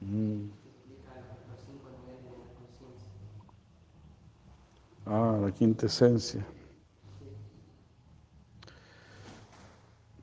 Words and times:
Mm. 0.00 0.50
Explica 0.50 1.14
los 1.48 1.60
cinco 1.64 1.88
niveles 1.88 2.20
de 2.24 2.30
la 2.30 2.44
conciencia. 2.68 3.18
Ah, 5.06 5.38
la 5.40 5.50
quinta 5.50 5.86
esencia. 5.86 6.44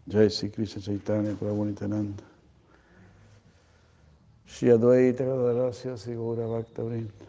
Jai 0.07 0.29
Sri 0.29 0.49
Krishna 0.51 0.81
Chaitanya 0.81 1.33
Prabhu 1.33 1.65
Nityananda. 1.65 2.23
Shri 4.45 4.69
Advaita 4.69 5.23
Gadarasya 5.23 5.97
Sri 5.97 6.13
Gaura 6.13 6.47
Bhakta 6.47 6.83
Vrinda. 6.83 7.25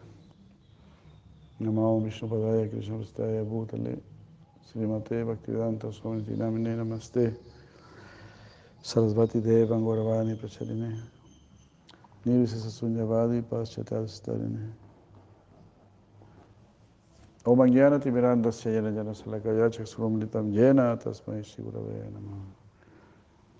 Namo 1.59 2.03
Vishnu 2.03 2.27
Padaya 2.27 2.69
Krishna 2.69 2.97
Prastaya 2.97 3.43
Bhutale. 3.43 3.99
Srimate 4.69 5.23
Bhaktivedanta 5.25 5.91
Swami 5.91 6.21
Namine 6.23 6.75
Namaste. 6.75 7.33
Sarasvati 7.33 7.52
Saraswati 8.83 9.39
देव 9.39 9.73
अंगोरवाणी 9.73 10.33
प्रचलिने 10.39 10.89
निर्विशेष 12.25 12.65
शून्यवादी 12.79 13.39
पाश्चात्यास्तरिणे 13.51 14.65
ओम 17.45 17.63
अज्ञानतिमिरान्धस्य 17.63 18.71
येन 18.73 18.87
जनसलकया 18.95 19.67
जेन 19.67 20.79
तस्म 20.79 21.09
तस्मै 21.09 21.41
श्रीगुरवे 21.49 22.01
नम 22.09 22.27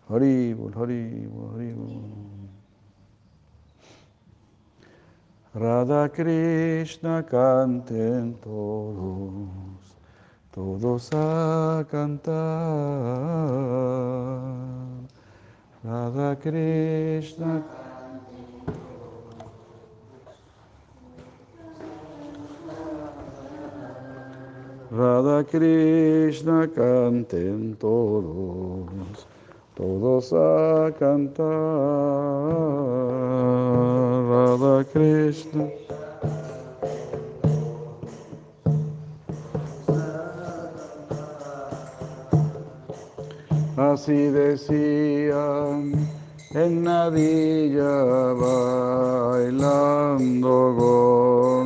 हरि 0.09 0.35
बोल 0.59 0.73
हरि 0.75 1.01
बोल 1.31 1.47
हरि 1.55 1.73
बोल 1.73 1.91
राधा 5.53 6.05
कृष्ण 6.15 7.19
कांते 7.31 8.05
todos 8.43 9.93
todos 10.53 11.09
a 11.13 11.85
cantar 11.91 12.33
Radha 15.85 16.37
Krishna 16.41 17.61
Radha 24.89 25.43
Krishna 25.43 26.67
canten 26.69 27.75
todos, 27.75 29.27
todos 29.75 30.31
a 30.31 30.93
cantar. 30.97 31.43
Radha 34.29 34.85
Krishna. 34.85 35.69
Así 43.75 44.13
decían 44.13 45.93
en 46.53 46.83
Nadilla 46.83 48.33
bailando. 48.33 49.63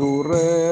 durre 0.00 0.40
eh. 0.40 0.69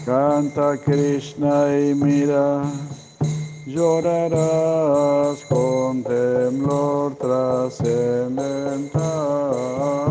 Canta 0.04 0.76
Krishna 0.76 1.78
y 1.78 1.94
mira, 1.94 2.62
llorarás 3.72 5.44
con 5.48 6.02
temblor 6.02 7.14
trascendental. 7.14 10.09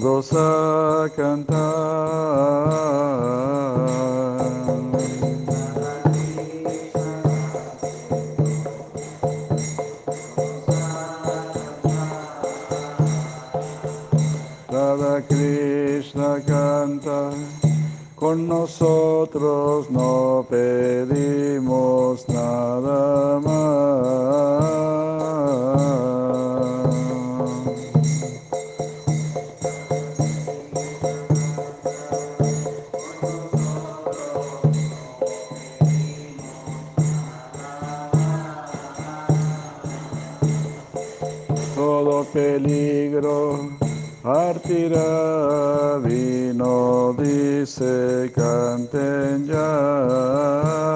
Todos 0.00 0.30
a 0.34 1.08
cantar. 1.16 1.56
Radha 14.68 15.22
Krishna 15.26 16.42
canta, 16.46 17.30
con 18.16 18.46
nosotros 18.46 19.90
no 19.90 20.44
pedimos 20.50 22.28
nada 22.28 23.40
más. 23.40 23.65
Todo 42.06 42.24
peligro 42.26 43.68
partirá 44.22 45.98
vino 46.04 47.12
dice 47.18 48.30
canten 48.32 49.44
ya 49.44 50.86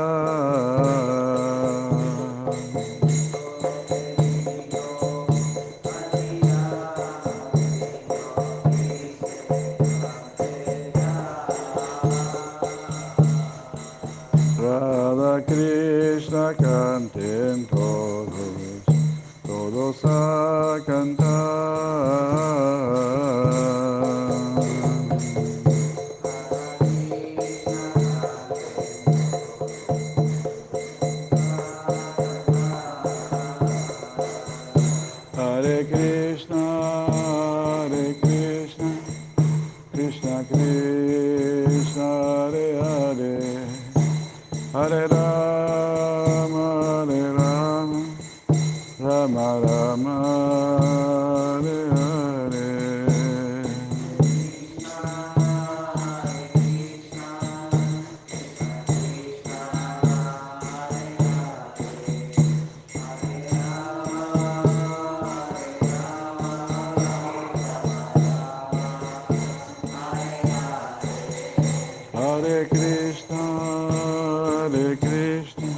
Krishna, 72.67 73.91
Hare 73.93 74.97
Krishna, 74.97 75.77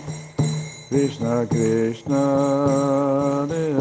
Krishna 0.88 1.46
Krishna, 1.46 3.46
Hare 3.48 3.71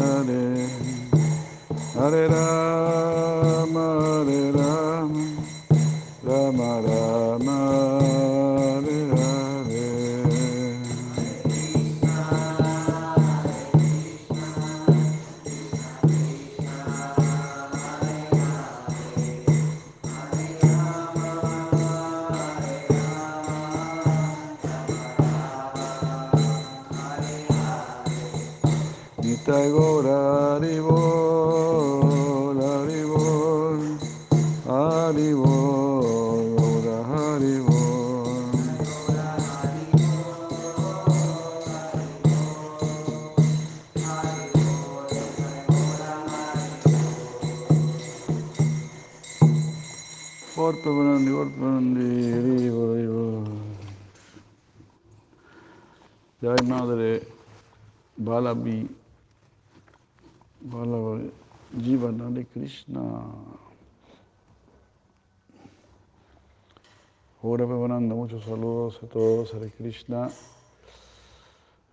Krishna. 69.92 70.30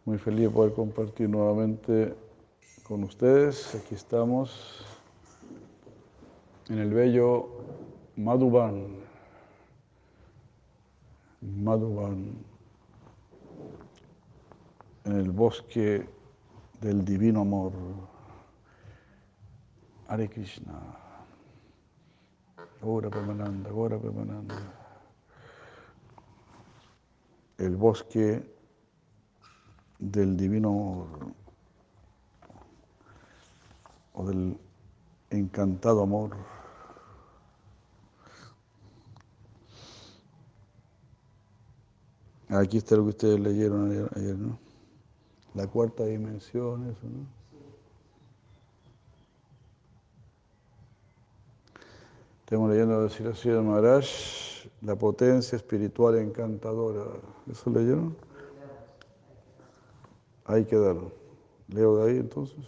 Muy 0.06 0.18
feliz 0.18 0.44
de 0.44 0.50
poder 0.50 0.74
compartir 0.74 1.30
nuevamente 1.30 2.16
con 2.84 3.04
ustedes. 3.04 3.75
Aquí 3.75 3.94
estamos 3.94 4.86
en 6.69 6.78
el 6.80 6.94
bello 6.94 7.50
Madhuban. 8.16 8.88
Madhuban, 11.42 12.38
en 15.04 15.12
el 15.12 15.31
bosque 15.31 16.07
del 16.80 17.04
divino 17.04 17.42
amor. 17.42 17.74
Hare 20.07 20.30
Krishna. 20.30 20.80
Ahora 22.81 23.10
Premananda, 23.10 23.69
ahora 23.69 24.00
Premananda. 24.00 24.78
El 27.59 27.75
bosque 27.75 28.44
del 30.00 30.35
divino 30.35 30.69
amor 30.69 31.33
o 34.13 34.25
del 34.25 34.57
encantado 35.29 36.01
amor. 36.03 36.35
Aquí 42.50 42.77
está 42.77 42.95
lo 42.95 43.03
que 43.03 43.09
ustedes 43.09 43.39
leyeron 43.39 44.09
ayer, 44.15 44.38
¿no? 44.38 44.57
La 45.53 45.67
cuarta 45.67 46.05
dimensión, 46.05 46.89
eso, 46.89 47.03
¿no? 47.03 47.39
Estamos 52.39 52.71
leyendo 52.71 53.03
de 53.03 53.09
Siracía 53.12 53.62
Maharaj, 53.62 54.05
la 54.81 54.95
potencia 54.95 55.55
espiritual 55.55 56.17
encantadora. 56.17 57.05
¿Eso 57.51 57.69
leyeron? 57.69 58.15
Ahí 60.45 60.65
quedaron. 60.65 61.13
Leo 61.67 61.97
de 61.97 62.11
ahí 62.11 62.17
entonces. 62.17 62.65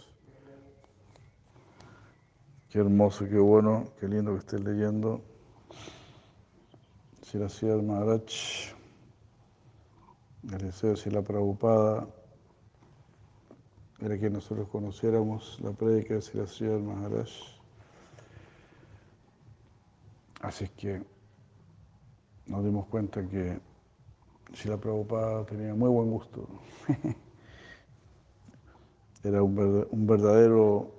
Qué 2.70 2.78
hermoso, 2.78 3.26
qué 3.28 3.38
bueno, 3.38 3.84
qué 3.98 4.08
lindo 4.08 4.32
que 4.32 4.38
estés 4.38 4.62
leyendo. 4.62 5.20
Siracía 7.22 7.76
Maharaj, 7.76 8.22
el 10.50 10.58
deseo 10.58 10.94
de 10.94 11.10
la 11.10 11.22
Prabhupada, 11.22 12.06
era 14.00 14.18
que 14.18 14.28
nosotros 14.28 14.68
conociéramos 14.68 15.58
la 15.62 15.72
prédica 15.72 16.14
de 16.14 16.22
Siracía 16.22 16.76
Maharaj. 16.78 17.28
Así 20.40 20.68
que 20.68 21.02
nos 22.46 22.64
dimos 22.64 22.86
cuenta 22.86 23.26
que 23.28 23.58
Sila 24.54 24.76
Prabhupada 24.76 25.44
tenía 25.46 25.74
muy 25.74 25.88
buen 25.88 26.10
gusto. 26.10 26.48
Era 29.24 29.42
un 29.42 30.06
verdadero, 30.06 30.90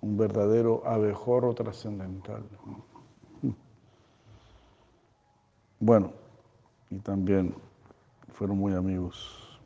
un 0.00 0.16
verdadero 0.16 0.82
abejorro 0.86 1.54
trascendental. 1.54 2.44
Bueno, 5.78 6.10
y 6.88 6.96
también 7.00 7.54
fueron 8.32 8.56
muy 8.56 8.72
amigos. 8.72 9.60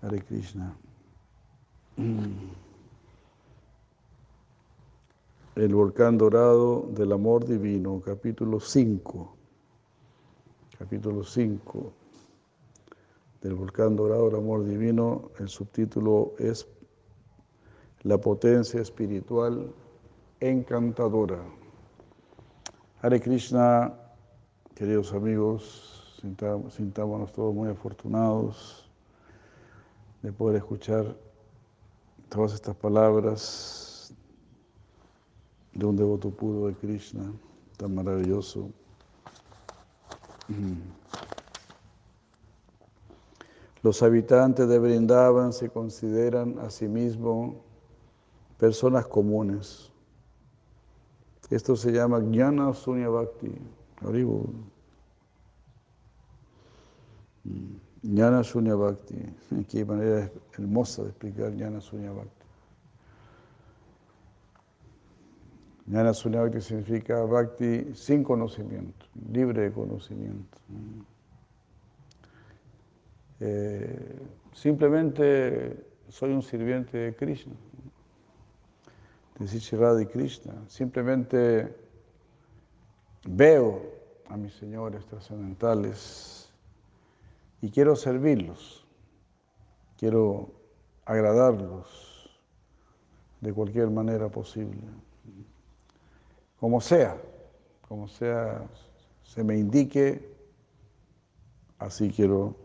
Hare 0.00 0.22
Krishna. 0.22 0.74
El 5.56 5.74
volcán 5.74 6.18
dorado 6.18 6.86
del 6.90 7.12
amor 7.12 7.46
divino, 7.46 8.02
capítulo 8.04 8.60
5. 8.60 9.36
Capítulo 10.78 11.24
5 11.24 11.92
del 13.40 13.54
volcán 13.54 13.96
dorado 13.96 14.26
del 14.26 14.36
amor 14.36 14.66
divino. 14.66 15.30
El 15.38 15.48
subtítulo 15.48 16.34
es 16.38 16.68
La 18.02 18.18
potencia 18.18 18.82
espiritual 18.82 19.72
encantadora. 20.40 21.42
Hare 23.00 23.18
Krishna, 23.18 23.94
queridos 24.74 25.14
amigos, 25.14 26.20
sintámonos 26.68 27.32
todos 27.32 27.54
muy 27.54 27.70
afortunados 27.70 28.90
de 30.20 30.30
poder 30.34 30.56
escuchar 30.56 31.16
todas 32.28 32.52
estas 32.52 32.76
palabras 32.76 33.95
de 35.76 35.84
un 35.84 35.94
devoto 35.94 36.30
puro 36.30 36.68
de 36.68 36.74
Krishna, 36.74 37.32
tan 37.76 37.94
maravilloso. 37.94 38.70
Mm. 40.48 40.80
Los 43.82 44.02
habitantes 44.02 44.68
de 44.68 44.78
Brindavan 44.78 45.52
se 45.52 45.68
consideran 45.68 46.58
a 46.60 46.70
sí 46.70 46.88
mismos 46.88 47.56
personas 48.58 49.06
comunes. 49.06 49.92
Esto 51.50 51.76
se 51.76 51.92
llama 51.92 52.20
Jnana 52.20 52.72
Sunya 52.72 53.08
Bhakti. 53.08 53.52
Mm. 57.44 57.76
Jnana 58.02 58.42
Sunya 58.42 58.74
Bhakti. 58.74 59.14
Qué 59.68 59.84
manera 59.84 60.30
hermosa 60.54 61.02
de 61.02 61.10
explicar 61.10 61.52
Jnana 61.52 61.80
Sunya 61.82 62.12
Bhakti. 62.12 62.35
Jnana 65.86 66.12
Sunya 66.12 66.40
Bhakti 66.40 66.60
significa 66.60 67.20
Bhakti 67.22 67.94
sin 67.94 68.24
conocimiento, 68.24 69.06
libre 69.30 69.62
de 69.62 69.72
conocimiento. 69.72 70.58
Eh, 73.38 74.18
simplemente 74.52 75.86
soy 76.08 76.32
un 76.32 76.42
sirviente 76.42 76.98
de 76.98 77.14
Krishna. 77.14 77.54
de 79.38 80.02
y 80.02 80.06
Krishna. 80.06 80.54
Simplemente 80.66 81.76
veo 83.28 83.82
a 84.28 84.36
mis 84.36 84.54
señores 84.54 85.04
trascendentales 85.06 86.50
y 87.60 87.70
quiero 87.70 87.94
servirlos, 87.96 88.86
quiero 89.98 90.50
agradarlos 91.04 92.30
de 93.40 93.52
cualquier 93.52 93.90
manera 93.90 94.28
posible, 94.28 94.80
como 96.58 96.80
sea, 96.80 97.20
como 97.88 98.08
sea, 98.08 98.68
se 99.22 99.44
me 99.44 99.58
indique, 99.58 100.34
así 101.78 102.10
quiero 102.10 102.56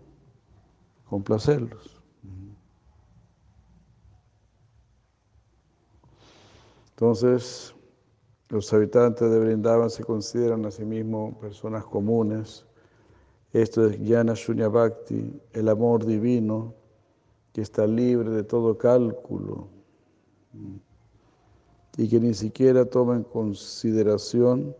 complacerlos. 1.06 2.02
Entonces, 6.92 7.74
los 8.50 8.72
habitantes 8.74 9.30
de 9.32 9.40
Brindavan 9.40 9.90
se 9.90 10.04
consideran 10.04 10.66
a 10.66 10.72
sí 10.72 10.86
mismos 10.86 11.36
personas 11.38 11.84
comunes. 11.86 12.66
Esto 13.54 13.88
es 13.88 13.98
Jnana 13.98 14.34
Shunya 14.36 14.68
Bhakti, 14.68 15.42
el 15.54 15.70
amor 15.70 16.06
divino 16.06 16.76
que 17.54 17.62
está 17.62 17.88
libre 17.88 18.30
de 18.30 18.44
todo 18.44 18.78
cálculo 18.78 19.68
y 21.98 22.08
que 22.08 22.20
ni 22.20 22.34
siquiera 22.34 22.86
toma 22.86 23.16
en 23.16 23.24
consideración 23.24 24.76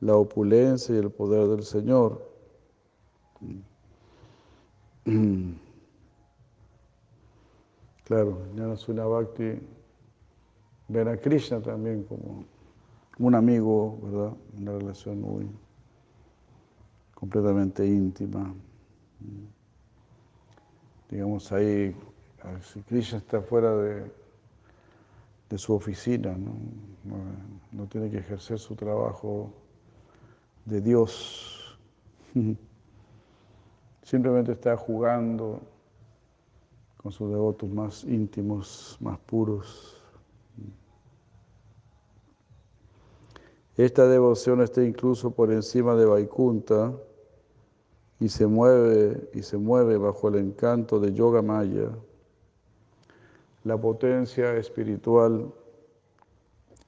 la 0.00 0.16
opulencia 0.16 0.94
y 0.94 0.98
el 0.98 1.10
poder 1.10 1.48
del 1.48 1.62
Señor. 1.62 2.30
Claro, 8.04 8.38
Jnana 8.54 9.06
Bhakti 9.06 9.58
ven 10.88 11.08
a 11.08 11.16
Krishna 11.16 11.62
también 11.62 12.04
como 12.04 12.44
un 13.18 13.34
amigo, 13.34 13.98
¿verdad? 14.02 14.32
Una 14.58 14.72
relación 14.72 15.22
muy 15.22 15.48
completamente 17.14 17.86
íntima. 17.86 18.54
Digamos 21.08 21.50
ahí, 21.52 21.96
si 22.60 22.80
Krishna 22.82 23.18
está 23.18 23.40
fuera 23.40 23.74
de, 23.74 24.10
de 25.50 25.58
su 25.58 25.74
oficina, 25.74 26.36
¿no? 26.36 26.54
¿no? 27.72 27.86
tiene 27.86 28.10
que 28.10 28.18
ejercer 28.18 28.58
su 28.58 28.74
trabajo 28.74 29.52
de 30.64 30.80
Dios. 30.80 31.78
Simplemente 34.02 34.52
está 34.52 34.76
jugando 34.76 35.60
con 36.96 37.12
sus 37.12 37.30
devotos 37.30 37.70
más 37.70 38.04
íntimos, 38.04 38.96
más 39.00 39.18
puros. 39.20 39.96
Esta 43.76 44.06
devoción 44.06 44.62
está 44.62 44.84
incluso 44.84 45.30
por 45.30 45.52
encima 45.52 45.96
de 45.96 46.06
Vaikunta 46.06 46.94
y 48.20 48.28
se 48.28 48.46
mueve 48.46 49.28
y 49.34 49.42
se 49.42 49.58
mueve 49.58 49.98
bajo 49.98 50.28
el 50.28 50.36
encanto 50.36 51.00
de 51.00 51.12
Yoga 51.12 51.42
Maya, 51.42 51.90
la 53.64 53.76
potencia 53.76 54.56
espiritual 54.56 55.52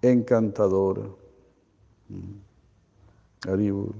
encantadora. 0.02 1.02
Mm. 2.09 3.50
Aribur. 3.50 3.95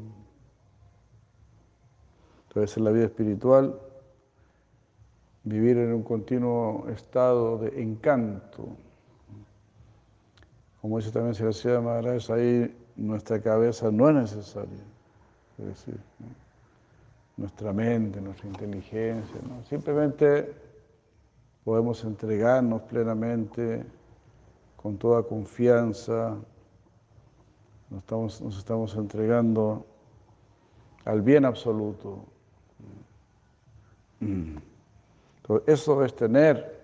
Entonces 2.49 2.76
en 2.76 2.85
la 2.85 2.90
vida 2.90 3.04
espiritual 3.04 3.78
vivir 5.45 5.76
en 5.78 5.92
un 5.92 6.02
continuo 6.02 6.87
estado 6.88 7.59
de 7.59 7.83
encanto 7.83 8.76
como 10.87 10.99
dice 10.99 11.11
también 11.11 11.35
Siracía 11.35 11.80
Maharaj, 11.80 12.30
ahí 12.30 12.73
nuestra 12.95 13.40
cabeza 13.40 13.90
no 13.90 14.09
es 14.09 14.14
necesaria. 14.14 14.85
Es 15.59 15.66
decir, 15.66 15.99
nuestra 17.37 17.73
mente, 17.73 18.21
nuestra 18.21 18.47
inteligencia, 18.47 19.40
simplemente 19.68 20.54
podemos 21.66 22.04
entregarnos 22.04 22.82
plenamente, 22.82 23.85
con 24.76 24.96
toda 24.96 25.25
confianza, 25.25 26.37
nos 27.90 27.99
estamos, 27.99 28.40
nos 28.40 28.56
estamos 28.56 28.94
entregando 28.94 29.85
al 31.04 31.23
bien 31.23 31.44
absoluto. 31.44 32.25
Eso 35.66 36.04
es 36.04 36.14
tener 36.14 36.80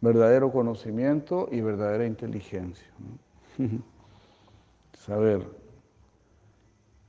verdadero 0.00 0.50
conocimiento 0.50 1.48
y 1.52 1.60
verdadera 1.60 2.04
inteligencia. 2.04 2.88
Saber, 4.92 5.46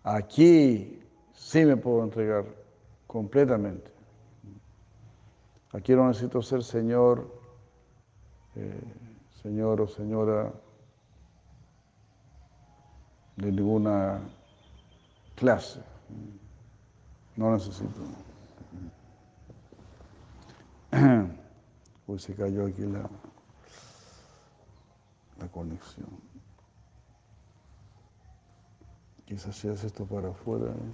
aquí 0.04 1.02
sí 1.34 1.66
me 1.66 1.78
puedo 1.78 2.04
entregar 2.04 2.46
completamente. 3.08 3.97
Aquí 5.74 5.94
no 5.94 6.08
necesito 6.08 6.42
ser 6.42 6.64
señor, 6.64 7.28
eh, 8.56 8.82
señor 9.42 9.82
o 9.82 9.88
señora 9.88 10.54
de 13.36 13.52
ninguna 13.52 14.20
clase. 15.36 15.82
No 17.36 17.52
necesito. 17.52 18.02
Pues 22.08 22.24
se 22.24 22.34
cayó 22.34 22.66
aquí 22.66 22.84
la, 22.84 23.10
la 25.40 25.48
conexión. 25.50 26.08
Quizás 29.26 29.58
si 29.58 29.68
hace 29.68 29.88
esto 29.88 30.06
para 30.06 30.30
afuera. 30.30 30.72
¿eh? 30.72 30.94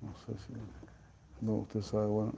No 0.00 0.12
sé 0.26 0.36
si. 0.44 0.52
No, 1.40 1.58
usted 1.58 1.82
sabe, 1.82 2.06
bueno. 2.06 2.32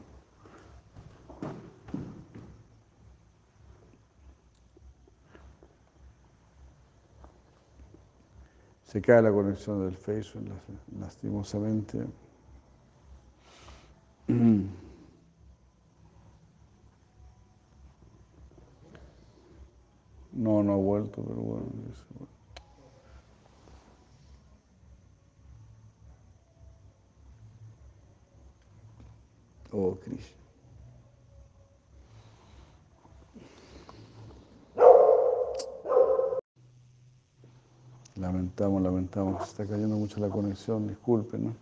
Se 8.85 9.03
cae 9.03 9.23
la 9.23 9.33
conexión 9.33 9.85
del 9.85 9.97
Facebook, 9.97 10.45
lastimosamente. 10.99 12.07
No, 20.35 20.65
no 20.65 20.73
ha 20.73 20.77
vuelto, 20.77 21.23
pero 21.23 21.41
bueno. 21.41 21.67
Oh, 29.71 29.97
Cristo. 29.97 30.44
Lamentamos, 38.16 38.80
lamentamos. 38.80 39.49
Está 39.49 39.66
cayendo 39.66 39.97
mucho 39.97 40.21
la 40.21 40.28
conexión, 40.28 40.87
disculpen, 40.87 41.47
¿no? 41.47 41.56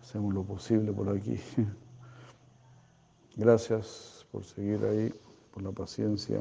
Hacemos 0.00 0.32
lo 0.32 0.44
posible 0.44 0.92
por 0.92 1.08
aquí. 1.08 1.40
Gracias 3.36 4.26
por 4.30 4.44
seguir 4.44 4.84
ahí, 4.84 5.12
por 5.52 5.62
la 5.62 5.72
paciencia. 5.72 6.40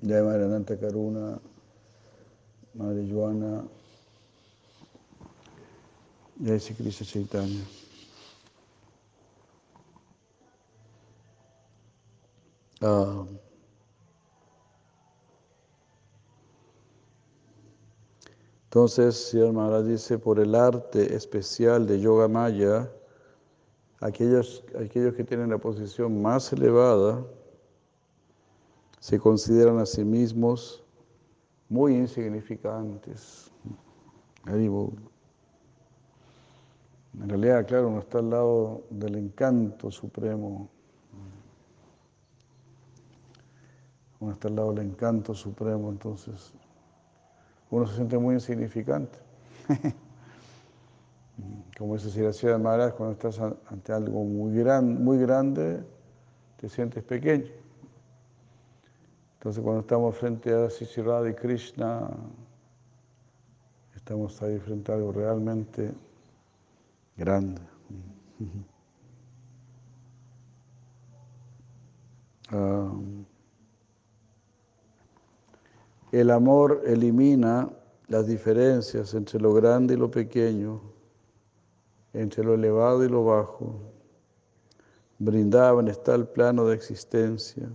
Jai 0.00 0.22
Madre 0.22 0.44
Ananta 0.44 0.78
Karuna, 0.78 1.38
Madre 2.74 3.06
Joana, 3.10 3.64
Jai 6.42 6.60
Sri 6.60 6.74
Krishna 6.74 7.06
Chaitanya. 7.06 7.64
Ah, 12.80 13.26
entonces, 18.68 19.30
Señor 19.30 19.54
Maharaj 19.54 19.84
dice, 19.84 20.18
por 20.18 20.38
el 20.38 20.54
arte 20.54 21.14
especial 21.14 21.86
de 21.86 22.00
Yoga 22.00 22.28
Maya, 22.28 22.92
aquellos, 23.98 24.62
aquellos 24.78 25.14
que 25.14 25.24
tienen 25.24 25.48
la 25.48 25.56
posición 25.56 26.20
más 26.20 26.52
elevada, 26.52 27.24
se 29.00 29.18
consideran 29.18 29.78
a 29.78 29.86
sí 29.86 30.04
mismos 30.04 30.84
muy 31.70 31.94
insignificantes. 31.94 33.50
En 34.44 34.90
realidad, 37.26 37.66
claro, 37.66 37.88
uno 37.88 38.00
está 38.00 38.18
al 38.18 38.28
lado 38.28 38.82
del 38.90 39.16
encanto 39.16 39.90
supremo. 39.90 40.68
Uno 44.20 44.32
está 44.32 44.48
al 44.48 44.56
lado 44.56 44.74
del 44.74 44.90
encanto 44.90 45.32
supremo, 45.32 45.88
entonces 45.88 46.52
uno 47.70 47.86
se 47.86 47.96
siente 47.96 48.18
muy 48.18 48.34
insignificante. 48.34 49.18
Como 51.78 51.94
dice 51.94 52.10
Siracía 52.10 52.50
de 52.50 52.58
Maharaj, 52.58 52.94
cuando 52.94 53.12
estás 53.12 53.38
ante 53.70 53.92
algo 53.92 54.24
muy, 54.24 54.58
gran, 54.58 55.04
muy 55.04 55.18
grande, 55.18 55.84
te 56.56 56.68
sientes 56.68 57.04
pequeño. 57.04 57.46
Entonces 59.34 59.62
cuando 59.62 59.82
estamos 59.82 60.16
frente 60.16 60.52
a 60.52 60.68
Sri 60.68 60.88
y 61.30 61.34
Krishna, 61.34 62.10
estamos 63.94 64.42
ahí 64.42 64.58
frente 64.58 64.90
a 64.90 64.96
algo 64.96 65.12
realmente 65.12 65.92
grande. 67.16 67.62
Um, 72.50 73.24
el 76.12 76.30
amor 76.30 76.82
elimina 76.86 77.68
las 78.08 78.26
diferencias 78.26 79.12
entre 79.14 79.38
lo 79.38 79.52
grande 79.52 79.94
y 79.94 79.96
lo 79.98 80.10
pequeño, 80.10 80.80
entre 82.14 82.42
lo 82.42 82.54
elevado 82.54 83.04
y 83.04 83.08
lo 83.08 83.24
bajo. 83.24 83.78
Brindaban 85.18 85.88
está 85.88 86.14
el 86.14 86.26
plano 86.26 86.64
de 86.66 86.74
existencia. 86.74 87.68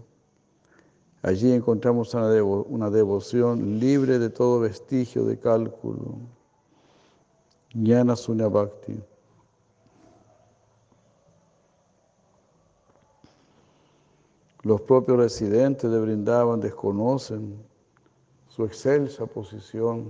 Allí 1.21 1.51
encontramos 1.51 2.13
una, 2.13 2.43
una 2.43 2.89
devoción 2.89 3.79
libre 3.79 4.17
de 4.17 4.29
todo 4.29 4.59
vestigio 4.59 5.25
de 5.25 5.37
cálculo. 5.37 6.17
Jnana 7.73 8.15
Sunya 8.15 8.47
Bhakti. 8.47 8.99
Los 14.63 14.81
propios 14.81 15.17
residentes 15.17 15.91
de 15.91 15.99
Brindavan 15.99 16.61
desconocen 16.61 17.72
su 18.55 18.65
excelsa 18.65 19.25
posición. 19.25 20.07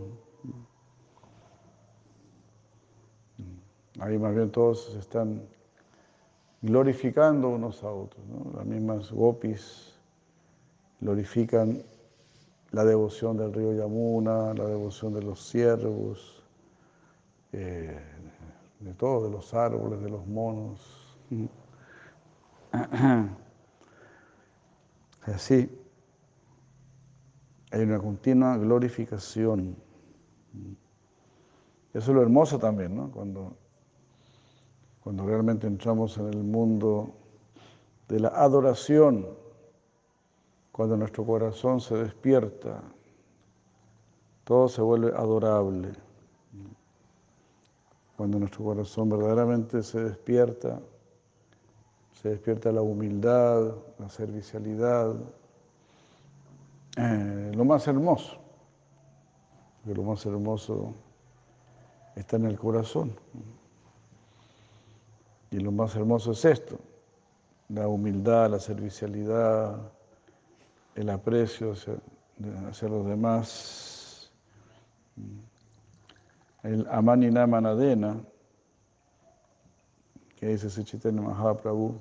Ahí 4.00 4.18
más 4.18 4.36
bien 4.36 4.52
todos 4.52 4.92
se 4.92 5.00
están 5.00 5.48
glorificando 6.62 7.48
unos 7.48 7.82
a 7.86 7.90
otros. 7.90 8.22
Las 8.54 8.66
mismas 8.66 9.12
gopis 9.12 9.94
glorifican 11.00 11.82
la 12.72 12.84
devoción 12.84 13.38
del 13.38 13.54
río 13.54 13.74
Yamuna, 13.76 14.54
la 14.54 14.66
devoción 14.66 15.14
de 15.14 15.24
los 15.24 15.48
ciervos, 15.48 16.44
eh, 17.54 17.98
de 18.82 18.94
todo, 18.96 19.24
de 19.24 19.32
los 19.32 19.54
árboles, 19.54 20.02
de 20.02 20.10
los 20.10 20.28
monos. 20.28 21.18
Así, 25.22 25.83
hay 27.74 27.82
una 27.82 27.98
continua 27.98 28.56
glorificación. 28.56 29.76
Eso 31.92 32.12
es 32.12 32.16
lo 32.16 32.22
hermoso 32.22 32.60
también, 32.60 32.96
¿no? 32.96 33.10
Cuando, 33.10 33.58
cuando 35.04 35.26
realmente 35.26 35.66
entramos 35.66 36.16
en 36.20 36.28
el 36.28 36.44
mundo 36.44 37.16
de 38.08 38.20
la 38.20 38.28
adoración, 38.28 39.28
cuando 40.72 40.98
nuestro 40.98 41.26
corazón 41.26 41.82
se 41.82 41.96
despierta, 41.96 42.84
todo 44.44 44.70
se 44.70 44.82
vuelve 44.84 45.12
adorable. 45.16 45.94
Cuando 48.16 48.38
nuestro 48.38 48.66
corazón 48.66 49.10
verdaderamente 49.10 49.82
se 49.82 50.00
despierta, 50.00 50.80
se 52.22 52.30
despierta 52.30 52.72
la 52.72 52.84
humildad, 52.84 53.74
la 53.98 54.10
servicialidad, 54.10 55.16
eh, 56.98 57.52
lo 57.54 57.66
más 57.66 57.88
hermoso, 57.88 58.38
porque 59.82 60.00
lo 60.00 60.04
más 60.04 60.26
hermoso 60.26 60.94
está 62.16 62.38
en 62.38 62.46
el 62.46 62.60
corazón. 62.60 63.16
Y 65.52 65.60
lo 65.60 65.72
más 65.72 65.96
hermoso 65.96 66.32
es 66.32 66.46
esto, 66.46 66.80
la 67.70 67.88
humildad, 67.88 68.50
la 68.50 68.60
servicialidad, 68.60 69.78
el 70.96 71.10
aprecio 71.10 71.74
hacia, 71.74 72.90
los 72.90 73.06
demás, 73.06 74.32
el 76.64 76.88
amanina 76.90 77.46
manadena, 77.46 78.20
que 80.36 80.48
dice 80.48 80.70
Sichitanya 80.70 81.22
Mahaprabhu, 81.22 81.96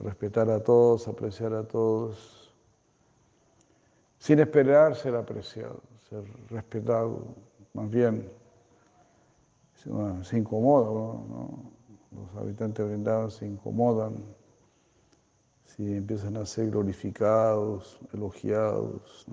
respetar 0.00 0.50
a 0.50 0.62
todos, 0.62 1.06
apreciar 1.06 1.54
a 1.54 1.62
todos, 1.62 2.43
sin 4.24 4.38
esperar 4.38 4.96
ser 4.96 5.14
apreciado, 5.16 5.82
ser 6.08 6.24
respetado, 6.48 7.26
más 7.74 7.90
bien 7.90 8.32
se 10.22 10.38
incomoda, 10.38 11.20
los 12.10 12.34
habitantes 12.34 12.86
brindados 12.86 13.34
se 13.34 13.46
incomodan 13.46 14.14
si 15.66 15.96
empiezan 15.96 16.38
a 16.38 16.46
ser 16.46 16.70
glorificados, 16.70 18.00
elogiados. 18.14 19.26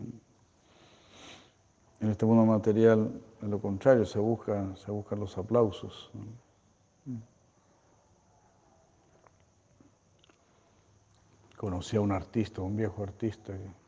En 2.01 2.09
este 2.09 2.25
mundo 2.25 2.43
material, 2.43 3.13
en 3.41 3.49
lo 3.49 3.61
contrario, 3.61 4.05
se, 4.05 4.19
busca, 4.19 4.75
se 4.75 4.91
buscan 4.91 5.21
los 5.21 5.37
aplausos. 5.37 6.11
conocí 11.55 11.95
a 11.95 12.01
un 12.01 12.11
artista, 12.11 12.61
un 12.61 12.75
viejo 12.75 13.03
artista 13.03 13.53
que, 13.53 13.80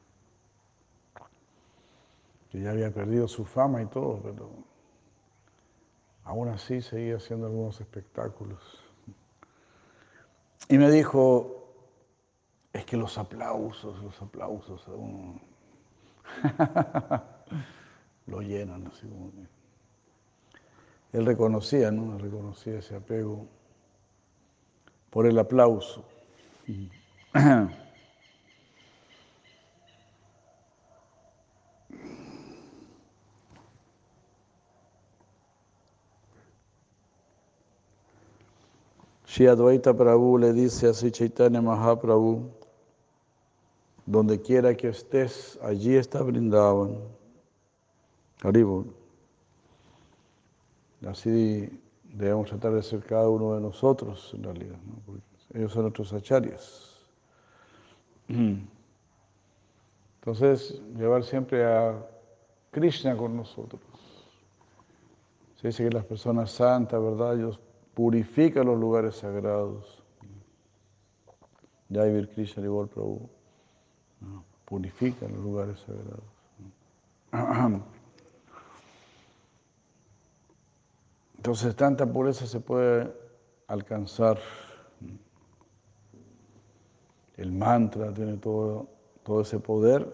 ya 2.62 2.72
había 2.72 2.92
perdido 2.92 3.28
su 3.28 3.46
fama 3.46 3.82
y 3.82 3.88
todo, 3.88 4.20
pero 4.22 4.50
aún 6.24 6.50
así 6.50 6.82
seguía 6.82 7.18
haciendo 7.18 7.48
algunos 7.48 7.82
espectáculos. 7.82 8.84
Y 10.70 10.78
me 10.78 10.90
dijo, 10.92 11.64
es 12.72 12.86
que 12.86 12.96
los 12.98 13.18
aplausos, 13.18 14.02
los 14.04 14.22
aplausos 14.22 14.86
lo 18.28 18.42
llenan 18.42 18.88
así 18.88 19.08
como 19.08 19.32
Él 21.12 21.26
reconocía, 21.26 21.92
¿no? 21.92 22.18
Reconocía 22.18 22.80
ese 22.80 22.96
apego 22.96 23.48
por 25.10 25.28
el 25.28 25.38
aplauso. 25.38 26.06
Shri 39.34 39.48
Advaita 39.48 39.96
Prabhu 39.96 40.38
le 40.38 40.54
dice 40.54 40.88
a 40.88 40.94
Sri 40.94 41.10
Chaitanya 41.10 41.60
Mahaprabhu, 41.60 42.52
donde 44.06 44.40
quiera 44.40 44.76
que 44.78 44.90
estés, 44.90 45.58
allí 45.64 45.96
está 45.96 46.22
brindaban. 46.22 47.00
Así 51.08 51.68
debemos 52.14 52.50
tratar 52.50 52.74
de 52.74 52.84
ser 52.84 53.02
cada 53.02 53.28
uno 53.28 53.56
de 53.56 53.62
nosotros, 53.62 54.30
en 54.36 54.44
realidad. 54.44 54.78
Porque 55.04 55.24
ellos 55.56 55.72
son 55.72 55.82
nuestros 55.82 56.14
acharyas. 56.14 56.96
Entonces, 60.20 60.80
llevar 60.96 61.24
siempre 61.24 61.66
a 61.66 62.06
Krishna 62.70 63.18
con 63.18 63.36
nosotros. 63.36 63.82
Se 65.60 65.70
dice 65.70 65.86
que 65.86 65.90
las 65.90 66.06
personas 66.06 66.52
santas, 66.52 67.02
¿verdad? 67.02 67.36
Ellos 67.40 67.60
purifican 67.94 68.66
los 68.66 68.80
lugares 68.80 69.16
sagrados. 69.16 70.04
Jai 71.92 72.12
Vir 72.12 72.30
Krishna 72.30 72.68
Vol 72.68 72.88
Prabhu. 72.88 73.30
Purifican 74.66 75.32
los 75.34 75.44
lugares 75.44 75.80
sagrados. 75.80 76.24
Entonces, 81.38 81.76
tanta 81.76 82.06
pureza 82.06 82.48
se 82.48 82.60
puede 82.60 83.14
alcanzar 83.68 84.40
el 87.38 87.52
mantra 87.52 88.14
tiene 88.14 88.38
todo, 88.38 88.88
todo 89.24 89.42
ese 89.42 89.60
poder 89.60 90.08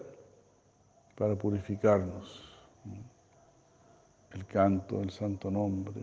para 1.16 1.36
purificarnos. 1.36 2.46
El 4.32 4.46
canto, 4.46 5.00
el 5.00 5.10
santo 5.10 5.50
nombre, 5.50 6.00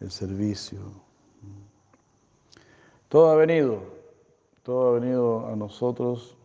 el 0.00 0.10
servicio. 0.10 0.78
Todo 3.08 3.30
ha 3.30 3.36
venido, 3.36 3.80
todo 4.62 4.90
ha 4.90 4.98
venido 4.98 5.46
a 5.46 5.56
nosotros 5.56 6.36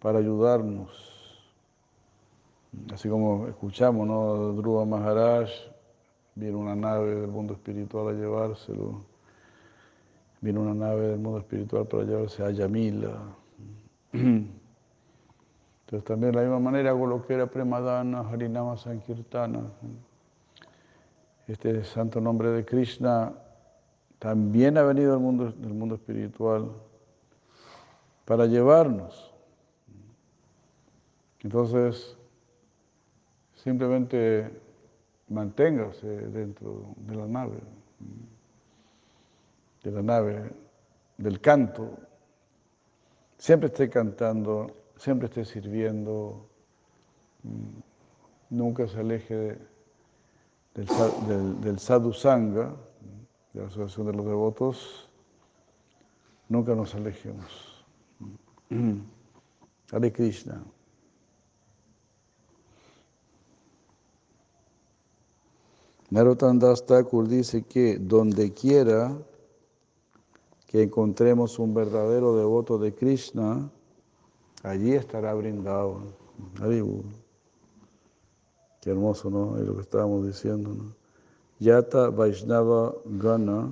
para 0.00 0.18
ayudarnos. 0.18 0.90
Así 2.92 3.08
como 3.08 3.46
escuchamos, 3.46 4.06
¿no? 4.06 4.52
Dhruva 4.54 4.84
Maharaj, 4.84 5.48
viene 6.34 6.56
una 6.56 6.76
nave 6.76 7.14
del 7.14 7.28
mundo 7.28 7.54
espiritual 7.54 8.08
a 8.08 8.12
llevárselo 8.12 9.02
Viene 10.40 10.60
una 10.60 10.74
nave 10.74 11.08
del 11.08 11.18
mundo 11.18 11.38
espiritual 11.40 11.86
para 11.86 12.04
llevarse 12.04 12.44
a 12.44 12.50
Yamila. 12.50 13.18
Entonces 14.12 16.04
también 16.04 16.32
de 16.32 16.38
la 16.38 16.42
misma 16.42 16.60
manera 16.60 16.92
con 16.92 17.10
lo 17.10 17.26
que 17.26 17.34
era 17.34 17.46
Premadana, 17.46 18.20
Harinama 18.20 18.76
Sankirtana, 18.76 19.62
este 21.48 21.82
santo 21.82 22.20
nombre 22.20 22.50
de 22.50 22.64
Krishna 22.64 23.32
también 24.18 24.76
ha 24.76 24.82
venido 24.82 25.12
del 25.12 25.20
mundo, 25.20 25.50
del 25.50 25.72
mundo 25.72 25.94
espiritual 25.94 26.70
para 28.26 28.46
llevarnos 28.46 29.32
Entonces, 31.42 32.16
simplemente 33.54 34.50
manténgase 35.28 36.06
dentro 36.06 36.94
de 36.96 37.14
la 37.14 37.26
nave, 37.26 37.58
de 39.82 39.90
la 39.90 40.02
nave, 40.02 40.50
del 41.16 41.40
canto. 41.40 41.96
Siempre 43.38 43.68
esté 43.68 43.88
cantando, 43.88 44.66
siempre 44.96 45.28
esté 45.28 45.44
sirviendo, 45.44 46.48
nunca 48.50 48.88
se 48.88 48.98
aleje 48.98 49.58
del, 50.84 51.78
sadhu 51.78 52.12
sangha, 52.12 52.74
de 53.52 53.60
la 53.60 53.66
asociación 53.66 54.06
de 54.06 54.12
los 54.12 54.26
devotos, 54.26 55.08
nunca 56.48 56.74
nos 56.74 56.94
alejemos. 56.94 57.84
Hare 59.90 60.12
Krishna. 60.12 60.62
Narottam 66.10 66.58
Das 66.58 66.86
Thakur 66.86 67.28
dice 67.28 67.62
que 67.62 67.98
donde 67.98 68.52
quiera 68.52 69.16
que 70.66 70.82
encontremos 70.82 71.58
un 71.58 71.74
verdadero 71.74 72.36
devoto 72.36 72.78
de 72.78 72.94
Krishna, 72.94 73.70
allí 74.62 74.92
estará 74.92 75.34
brindado. 75.34 76.02
Hermoso, 78.90 79.30
¿no? 79.30 79.58
Es 79.58 79.66
lo 79.66 79.74
que 79.74 79.82
estábamos 79.82 80.26
diciendo, 80.26 80.74
¿no? 80.74 80.94
Yata 81.58 82.10
Vaishnava 82.10 82.94
Gana 83.04 83.70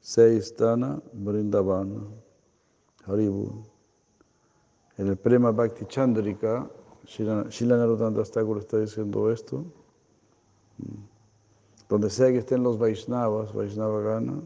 Seistana 0.00 1.02
Brindavana. 1.12 2.00
Haribu. 3.06 3.64
En 4.98 5.08
el 5.08 5.16
Prema 5.16 5.50
Bhakti 5.50 5.84
Chandrika, 5.86 6.70
Shila 7.06 7.44
Thakur 8.32 8.58
está 8.58 8.78
diciendo 8.78 9.30
esto. 9.30 9.64
Donde 11.88 12.10
sea 12.10 12.32
que 12.32 12.38
estén 12.38 12.62
los 12.62 12.78
Vaishnavas, 12.78 13.52
Vaishnava 13.52 14.00
Gana, 14.00 14.42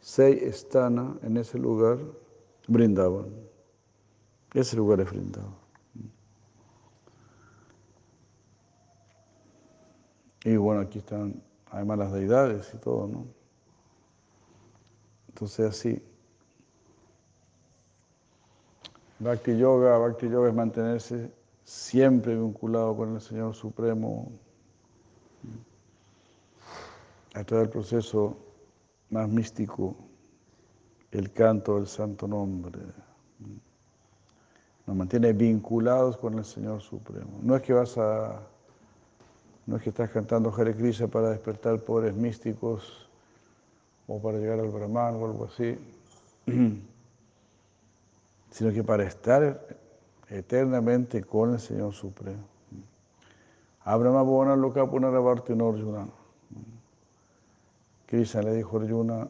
Sei 0.00 0.44
Estana, 0.44 1.18
en 1.22 1.36
ese 1.36 1.58
lugar, 1.58 1.98
brindaban. 2.68 3.26
Ese 4.54 4.76
lugar 4.76 5.00
es 5.00 5.10
brindado. 5.10 5.65
Y 10.46 10.56
bueno, 10.56 10.82
aquí 10.82 11.00
están 11.00 11.42
además 11.72 11.98
las 11.98 12.12
deidades 12.12 12.72
y 12.72 12.78
todo, 12.78 13.08
¿no? 13.08 13.26
Entonces 15.26 15.68
así. 15.68 16.00
Bhakti 19.18 19.58
Yoga, 19.58 19.98
Bhakti 19.98 20.28
Yoga 20.28 20.50
es 20.50 20.54
mantenerse 20.54 21.32
siempre 21.64 22.36
vinculado 22.36 22.96
con 22.96 23.16
el 23.16 23.20
Señor 23.20 23.56
Supremo 23.56 24.30
a 27.34 27.42
través 27.42 27.64
del 27.64 27.70
proceso 27.70 28.36
más 29.10 29.28
místico, 29.28 29.96
el 31.10 31.32
canto 31.32 31.74
del 31.74 31.88
santo 31.88 32.28
nombre. 32.28 32.82
Nos 34.86 34.96
mantiene 34.96 35.32
vinculados 35.32 36.16
con 36.16 36.38
el 36.38 36.44
Señor 36.44 36.80
Supremo. 36.82 37.36
No 37.42 37.56
es 37.56 37.62
que 37.62 37.72
vas 37.72 37.98
a, 37.98 38.46
no 39.66 39.76
es 39.76 39.82
que 39.82 39.90
estás 39.90 40.10
cantando 40.10 40.54
Hare 40.54 40.74
Krishna 40.74 41.08
para 41.08 41.30
despertar 41.30 41.80
poderes 41.80 42.14
místicos 42.14 43.08
o 44.06 44.20
para 44.20 44.38
llegar 44.38 44.60
al 44.60 44.68
Brahman 44.68 45.16
o 45.16 45.26
algo 45.26 45.46
así, 45.46 45.76
sino 48.50 48.72
que 48.72 48.84
para 48.84 49.02
estar 49.02 49.66
eternamente 50.28 51.24
con 51.24 51.54
el 51.54 51.60
Señor 51.60 51.92
Supremo. 51.92 52.46
Abrahma 53.82 54.22
Bona 54.22 54.56
Loka 54.56 54.88
Punaravarti 54.88 55.54
Norjuna. 55.54 56.06
Krishna 58.06 58.42
le 58.42 58.54
dijo 58.54 58.78
a 58.78 58.82
Arjuna, 58.82 59.28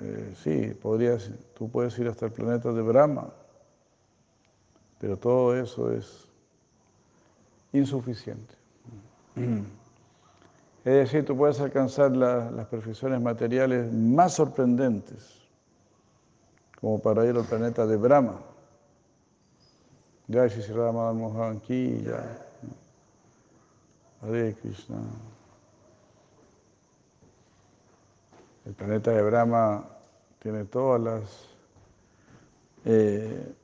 eh, 0.00 0.34
sí, 0.42 0.74
podrías, 0.80 1.30
tú 1.56 1.68
puedes 1.68 1.98
ir 1.98 2.06
hasta 2.06 2.26
el 2.26 2.32
planeta 2.32 2.72
de 2.72 2.82
Brahma, 2.82 3.32
pero 5.00 5.16
todo 5.16 5.56
eso 5.56 5.90
es 5.90 6.28
insuficiente. 7.72 8.63
Es 9.36 9.64
decir, 10.84 11.24
tú 11.24 11.36
puedes 11.36 11.60
alcanzar 11.60 12.14
las 12.16 12.66
perfecciones 12.66 13.20
materiales 13.20 13.92
más 13.92 14.34
sorprendentes, 14.34 15.42
como 16.80 17.00
para 17.00 17.24
ir 17.24 17.36
al 17.36 17.44
planeta 17.44 17.86
de 17.86 17.96
Brahma. 17.96 18.40
Ya, 20.28 20.48
si 20.48 20.62
se 20.62 20.72
Mohan 20.72 21.60
Ki, 21.60 22.02
ya. 22.02 22.40
Hare 24.22 24.54
Krishna. 24.54 24.98
El 28.64 28.72
planeta 28.72 29.10
de 29.10 29.22
Brahma 29.22 29.84
tiene 30.38 30.64
todas 30.64 31.00
las... 31.00 31.48
Eh, 32.86 33.54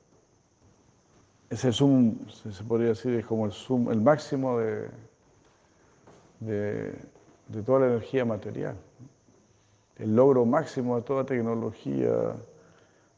es 1.48 1.64
el 1.64 1.74
zoom, 1.74 2.16
se 2.28 2.62
podría 2.64 2.88
decir, 2.90 3.14
es 3.14 3.26
como 3.26 3.46
el 3.46 3.52
zoom, 3.52 3.90
el 3.90 4.00
máximo 4.00 4.58
de, 4.58 4.88
de, 6.40 6.92
de 7.48 7.62
toda 7.62 7.80
la 7.80 7.86
energía 7.86 8.24
material. 8.24 8.76
El 9.96 10.16
logro 10.16 10.44
máximo 10.46 10.96
de 10.96 11.02
toda 11.02 11.24
tecnología 11.24 12.34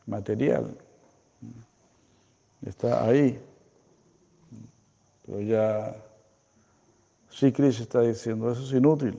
material. 0.06 0.76
Está 2.66 3.04
ahí. 3.04 3.40
Pero 5.24 5.40
ya 5.40 5.96
Sri 7.30 7.52
Krishna 7.52 7.84
está 7.84 8.00
diciendo, 8.02 8.50
eso 8.50 8.62
es 8.62 8.72
inútil. 8.72 9.18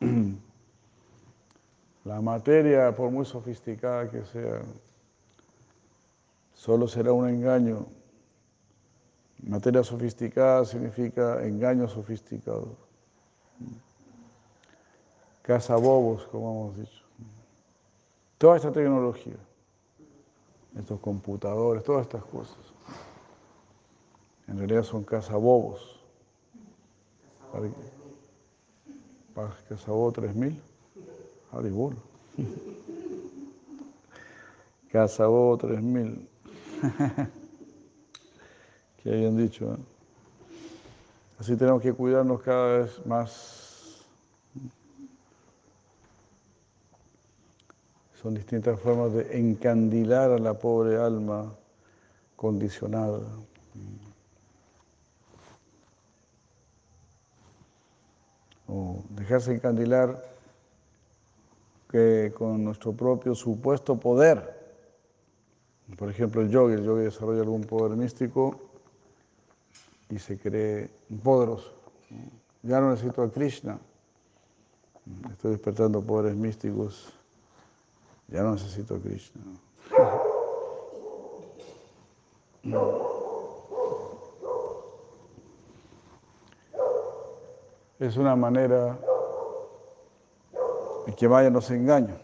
La 2.04 2.20
materia, 2.22 2.94
por 2.94 3.10
muy 3.10 3.26
sofisticada 3.26 4.10
que 4.10 4.24
sea, 4.24 4.62
solo 6.54 6.88
será 6.88 7.12
un 7.12 7.28
engaño. 7.28 7.86
Materia 9.42 9.82
sofisticada 9.82 10.64
significa 10.64 11.44
engaño 11.44 11.88
sofisticado. 11.88 12.76
Cazabobos, 15.42 16.26
como 16.26 16.50
hemos 16.50 16.76
dicho. 16.78 17.04
Toda 18.38 18.56
esta 18.56 18.72
tecnología, 18.72 19.36
estos 20.76 21.00
computadores, 21.00 21.84
todas 21.84 22.02
estas 22.02 22.24
cosas, 22.24 22.58
en 24.48 24.58
realidad 24.58 24.82
son 24.82 25.04
cazabobos. 25.04 26.00
¿Para 29.34 29.54
Cazabobos 29.68 30.14
3000? 30.14 30.60
Haribol. 31.52 31.96
Casabó 34.90 35.56
3000. 35.60 36.28
Que 39.02 39.10
habían 39.10 39.36
dicho. 39.36 39.72
¿eh? 39.72 39.78
Así 41.38 41.56
tenemos 41.56 41.82
que 41.82 41.92
cuidarnos 41.92 42.42
cada 42.42 42.78
vez 42.78 43.06
más. 43.06 44.04
Son 48.20 48.34
distintas 48.34 48.78
formas 48.78 49.14
de 49.14 49.38
encandilar 49.38 50.30
a 50.30 50.38
la 50.38 50.52
pobre 50.52 50.98
alma 50.98 51.54
condicionada. 52.36 53.20
O 58.68 59.02
dejarse 59.08 59.54
encandilar 59.54 60.22
que 61.90 62.32
con 62.36 62.62
nuestro 62.62 62.92
propio 62.92 63.34
supuesto 63.34 63.98
poder. 63.98 64.60
Por 65.98 66.10
ejemplo, 66.10 66.42
el 66.42 66.50
yogi, 66.50 66.74
el 66.74 66.84
yogi 66.84 67.04
desarrolla 67.04 67.40
algún 67.40 67.62
poder 67.62 67.96
místico 67.96 68.69
y 70.10 70.18
se 70.18 70.38
cree 70.38 70.90
poderoso. 71.22 71.72
Ya 72.62 72.80
no 72.80 72.90
necesito 72.90 73.22
a 73.22 73.30
Krishna, 73.30 73.78
estoy 75.30 75.52
despertando 75.52 76.02
poderes 76.02 76.36
místicos, 76.36 77.12
ya 78.28 78.42
no 78.42 78.52
necesito 78.52 78.96
a 78.96 78.98
Krishna. 78.98 79.42
Es 87.98 88.16
una 88.16 88.34
manera 88.36 88.98
y 91.06 91.12
que 91.12 91.26
vaya 91.26 91.50
nos 91.50 91.70
engaña. 91.70 92.20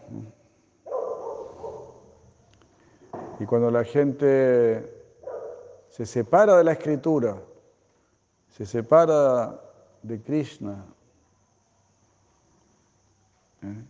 Y 3.39 3.45
cuando 3.45 3.71
la 3.71 3.83
gente 3.83 4.97
se 5.89 6.05
separa 6.05 6.57
de 6.57 6.63
la 6.63 6.73
escritura, 6.73 7.37
se 8.49 8.65
separa 8.65 9.59
de 10.01 10.21
Krishna, 10.21 10.85
¿eh? 13.61 13.83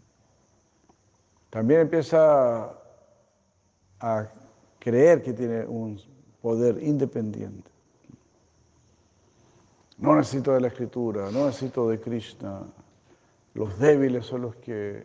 también 1.50 1.82
empieza 1.82 2.74
a 4.00 4.28
creer 4.80 5.22
que 5.22 5.34
tiene 5.34 5.66
un 5.66 6.00
poder 6.42 6.82
independiente. 6.84 7.70
No 9.98 10.16
necesito 10.16 10.54
de 10.54 10.62
la 10.62 10.68
escritura, 10.68 11.32
no 11.32 11.48
necesito 11.48 11.90
de 11.90 12.00
Krishna. 12.00 12.62
Los 13.56 13.80
débiles 13.80 14.26
son 14.26 14.44
los 14.44 14.56
que 14.58 15.04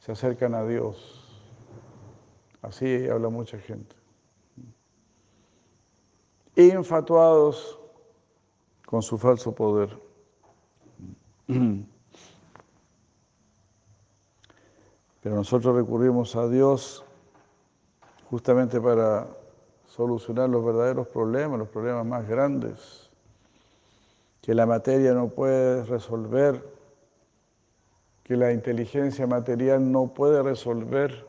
se 0.00 0.12
acercan 0.12 0.54
a 0.54 0.64
Dios. 0.64 1.24
Así 2.62 3.08
habla 3.08 3.28
mucha 3.28 3.58
gente. 3.58 3.94
Infatuados 6.56 7.78
con 8.88 9.02
su 9.02 9.18
falso 9.18 9.54
poder. 9.54 9.90
Pero 15.22 15.34
nosotros 15.34 15.76
recurrimos 15.76 16.34
a 16.36 16.48
Dios 16.48 17.04
justamente 18.30 18.80
para 18.80 19.28
solucionar 19.88 20.48
los 20.48 20.64
verdaderos 20.64 21.06
problemas, 21.08 21.58
los 21.58 21.68
problemas 21.68 22.06
más 22.06 22.26
grandes, 22.26 23.10
que 24.40 24.54
la 24.54 24.64
materia 24.64 25.12
no 25.12 25.28
puede 25.28 25.84
resolver, 25.84 26.64
que 28.24 28.36
la 28.36 28.54
inteligencia 28.54 29.26
material 29.26 29.92
no 29.92 30.14
puede 30.14 30.42
resolver, 30.42 31.26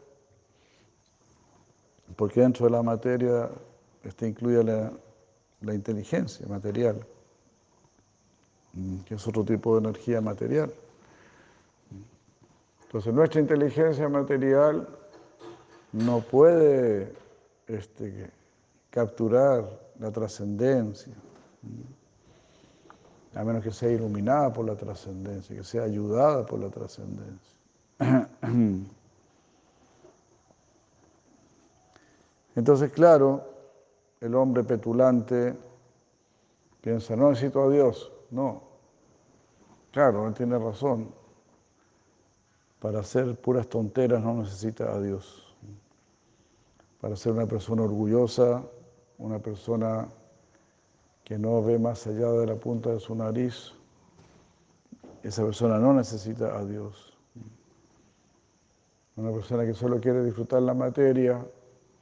porque 2.16 2.40
dentro 2.40 2.68
de 2.68 2.72
la 2.72 2.84
materia 2.84 3.50
está 4.06 4.26
incluida 4.28 4.64
la, 4.64 4.94
la 5.60 5.74
inteligencia 5.74 6.48
material, 6.48 7.06
que 9.06 9.16
es 9.16 9.28
otro 9.28 9.44
tipo 9.44 9.74
de 9.74 9.90
energía 9.90 10.22
material. 10.22 10.72
Entonces 12.84 13.14
nuestra 13.14 13.40
inteligencia 13.42 14.10
material 14.10 14.88
no 15.92 16.22
puede 16.22 17.14
este, 17.68 18.32
capturar 18.90 19.64
la 20.00 20.12
trascendencia, 20.12 21.14
a 23.36 23.44
menos 23.44 23.64
que 23.64 23.72
sea 23.72 23.92
iluminada 23.92 24.52
por 24.52 24.66
la 24.66 24.76
trascendencia, 24.76 25.56
que 25.56 25.64
sea 25.64 25.84
ayudada 25.84 26.46
por 26.46 26.60
la 26.60 26.70
trascendencia. 26.70 27.58
Entonces, 32.56 32.92
claro, 32.92 33.44
el 34.20 34.34
hombre 34.36 34.64
petulante 34.64 35.56
piensa, 36.82 37.16
no 37.16 37.30
necesito 37.30 37.64
a 37.64 37.70
Dios. 37.70 38.12
No, 38.32 38.64
claro, 39.92 40.28
él 40.28 40.34
tiene 40.34 40.58
razón. 40.58 41.14
Para 42.80 43.00
hacer 43.00 43.36
puras 43.40 43.68
tonteras 43.68 44.24
no 44.24 44.36
necesita 44.36 44.94
a 44.94 45.02
Dios. 45.02 45.56
Para 47.02 47.16
ser 47.16 47.34
una 47.34 47.46
persona 47.46 47.84
orgullosa, 47.84 48.64
una 49.18 49.40
persona 49.40 50.08
que 51.24 51.38
no 51.38 51.62
ve 51.64 51.78
más 51.78 52.08
allá 52.08 52.32
de 52.32 52.48
la 52.48 52.56
punta 52.56 52.92
de 52.92 53.00
su 53.00 53.16
nariz, 53.16 53.74
esa 55.24 55.44
persona 55.44 55.78
no 55.78 55.94
necesita 55.94 56.58
a 56.58 56.66
Dios. 56.66 57.18
Una 59.16 59.32
persona 59.32 59.66
que 59.66 59.74
solo 59.74 60.00
quiere 60.00 60.24
disfrutar 60.24 60.62
la 60.62 60.74
materia 60.74 61.46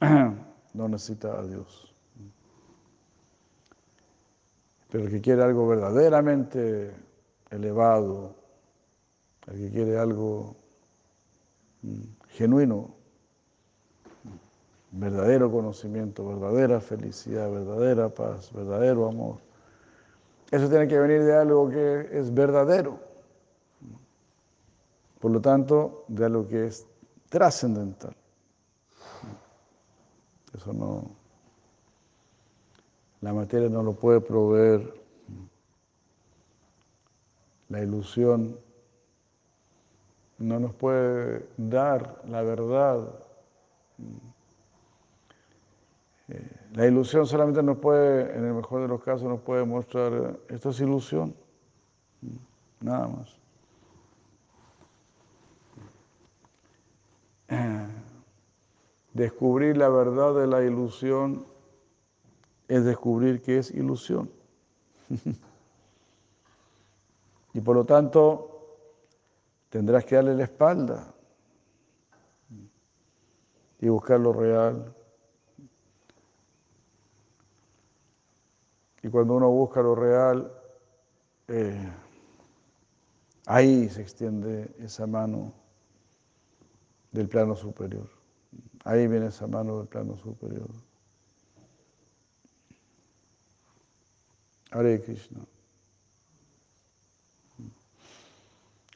no 0.74 0.88
necesita 0.88 1.38
a 1.38 1.42
Dios. 1.42 1.87
Pero 4.90 5.04
el 5.04 5.10
que 5.10 5.20
quiere 5.20 5.42
algo 5.42 5.68
verdaderamente 5.68 6.94
elevado, 7.50 8.34
el 9.46 9.56
que 9.58 9.70
quiere 9.70 9.98
algo 9.98 10.56
mm, 11.82 12.02
genuino, 12.28 12.94
verdadero 14.90 15.50
conocimiento, 15.50 16.26
verdadera 16.26 16.80
felicidad, 16.80 17.50
verdadera 17.50 18.08
paz, 18.08 18.52
verdadero 18.52 19.08
amor. 19.08 19.36
Eso 20.50 20.68
tiene 20.68 20.88
que 20.88 20.98
venir 20.98 21.22
de 21.24 21.36
algo 21.36 21.68
que 21.68 22.08
es 22.10 22.32
verdadero. 22.32 22.98
Por 25.20 25.32
lo 25.32 25.40
tanto, 25.40 26.04
de 26.08 26.24
algo 26.24 26.48
que 26.48 26.66
es 26.66 26.86
trascendental. 27.28 28.16
Eso 30.54 30.72
no, 30.72 31.10
la 33.20 33.32
materia 33.32 33.68
no 33.68 33.82
lo 33.82 33.94
puede 33.94 34.20
proveer. 34.20 34.94
La 37.68 37.82
ilusión 37.82 38.56
no 40.38 40.60
nos 40.60 40.74
puede 40.74 41.48
dar 41.56 42.22
la 42.26 42.42
verdad. 42.42 43.08
Eh, 46.28 46.50
la 46.74 46.86
ilusión 46.86 47.26
solamente 47.26 47.62
nos 47.62 47.78
puede, 47.78 48.36
en 48.36 48.44
el 48.44 48.54
mejor 48.54 48.82
de 48.82 48.88
los 48.88 49.02
casos, 49.02 49.28
nos 49.28 49.40
puede 49.40 49.64
mostrar, 49.64 50.38
esto 50.48 50.70
es 50.70 50.80
ilusión, 50.80 51.34
nada 52.80 53.08
más. 53.08 53.38
Descubrir 59.14 59.76
la 59.76 59.88
verdad 59.88 60.34
de 60.34 60.46
la 60.46 60.62
ilusión 60.62 61.44
es 62.68 62.84
descubrir 62.84 63.42
que 63.42 63.58
es 63.58 63.70
ilusión. 63.70 64.30
y 67.54 67.60
por 67.60 67.74
lo 67.74 67.84
tanto, 67.84 68.76
tendrás 69.70 70.04
que 70.04 70.16
darle 70.16 70.34
la 70.34 70.44
espalda 70.44 71.14
y 73.80 73.88
buscar 73.88 74.20
lo 74.20 74.32
real. 74.32 74.94
Y 79.02 79.08
cuando 79.08 79.34
uno 79.34 79.50
busca 79.50 79.80
lo 79.80 79.94
real, 79.94 80.52
eh, 81.46 81.88
ahí 83.46 83.88
se 83.88 84.02
extiende 84.02 84.74
esa 84.78 85.06
mano 85.06 85.54
del 87.12 87.28
plano 87.28 87.56
superior. 87.56 88.08
Ahí 88.84 89.06
viene 89.06 89.26
esa 89.26 89.46
mano 89.46 89.78
del 89.78 89.86
plano 89.86 90.16
superior. 90.16 90.68
Hare 94.70 95.00
Krishna. 95.00 95.40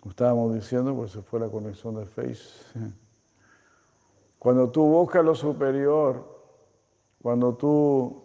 Estábamos 0.08 0.54
diciendo, 0.54 0.94
pues 0.94 1.12
se 1.12 1.22
fue 1.22 1.38
la 1.40 1.48
conexión 1.48 1.94
de 1.94 2.06
Face. 2.06 2.42
Cuando 4.38 4.68
tú 4.70 4.84
buscas 4.84 5.24
lo 5.24 5.34
superior, 5.34 6.26
cuando 7.22 7.54
tú 7.54 8.24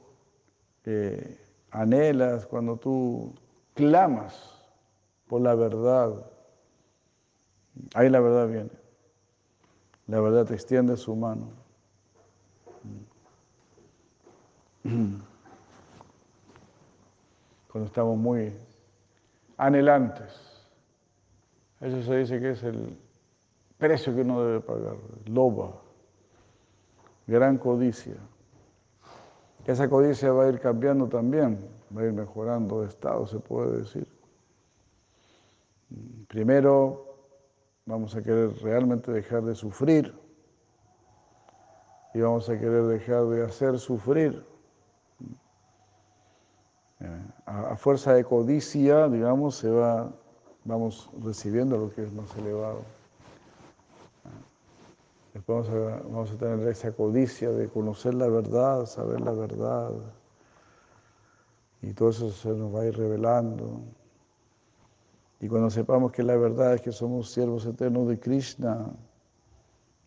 eh, 0.85 1.39
anhelas, 1.69 2.47
cuando 2.47 2.77
tú 2.77 3.33
clamas 3.75 4.57
por 5.27 5.41
la 5.41 5.53
verdad, 5.53 6.25
ahí 7.93 8.09
la 8.09 8.19
verdad 8.19 8.47
viene. 8.47 8.71
La 10.07 10.19
verdad 10.19 10.45
te 10.45 10.55
extiende 10.55 10.97
su 10.97 11.15
mano. 11.15 11.49
Cuando 17.77 17.89
estamos 17.89 18.17
muy 18.17 18.51
anhelantes. 19.57 20.33
Eso 21.79 22.01
se 22.01 22.17
dice 22.17 22.39
que 22.39 22.49
es 22.51 22.63
el 22.63 22.97
precio 23.77 24.15
que 24.15 24.21
uno 24.21 24.43
debe 24.43 24.61
pagar, 24.61 24.95
loba, 25.27 25.79
gran 27.27 27.59
codicia. 27.59 28.15
Esa 29.67 29.87
codicia 29.87 30.31
va 30.31 30.45
a 30.45 30.49
ir 30.49 30.59
cambiando 30.59 31.07
también, 31.07 31.69
va 31.95 32.01
a 32.01 32.05
ir 32.05 32.13
mejorando 32.13 32.81
de 32.81 32.87
estado, 32.87 33.27
se 33.27 33.37
puede 33.37 33.81
decir. 33.81 34.07
Primero 36.27 37.15
vamos 37.85 38.15
a 38.15 38.23
querer 38.23 38.57
realmente 38.63 39.11
dejar 39.11 39.43
de 39.43 39.53
sufrir 39.53 40.15
y 42.15 42.21
vamos 42.21 42.49
a 42.49 42.57
querer 42.57 42.85
dejar 42.85 43.27
de 43.27 43.45
hacer 43.45 43.77
sufrir 43.77 44.43
a, 47.45 47.75
fuerza 47.75 48.13
de 48.13 48.23
codicia, 48.23 49.07
digamos, 49.07 49.57
se 49.57 49.69
va, 49.69 50.11
vamos 50.65 51.09
recibiendo 51.23 51.77
lo 51.77 51.93
que 51.93 52.03
es 52.03 52.13
más 52.13 52.35
elevado. 52.37 52.81
Después 55.33 55.69
vamos 55.69 56.31
a, 56.31 56.37
tener 56.37 56.67
esa 56.67 56.91
codicia 56.91 57.51
de 57.51 57.67
conocer 57.67 58.15
la 58.15 58.27
verdad, 58.27 58.85
saber 58.85 59.21
la 59.21 59.31
verdad. 59.31 59.91
Y 61.81 61.93
todo 61.93 62.09
eso 62.09 62.31
se 62.31 62.49
nos 62.49 62.73
va 62.73 62.81
a 62.81 62.85
ir 62.85 62.97
revelando. 62.97 63.81
Y 65.39 65.47
cuando 65.47 65.69
sepamos 65.69 66.11
que 66.11 66.23
la 66.23 66.35
verdad 66.35 66.73
es 66.73 66.81
que 66.81 66.91
somos 66.91 67.31
siervos 67.31 67.67
eternos 67.67 68.07
de 68.07 68.19
Krishna, 68.19 68.89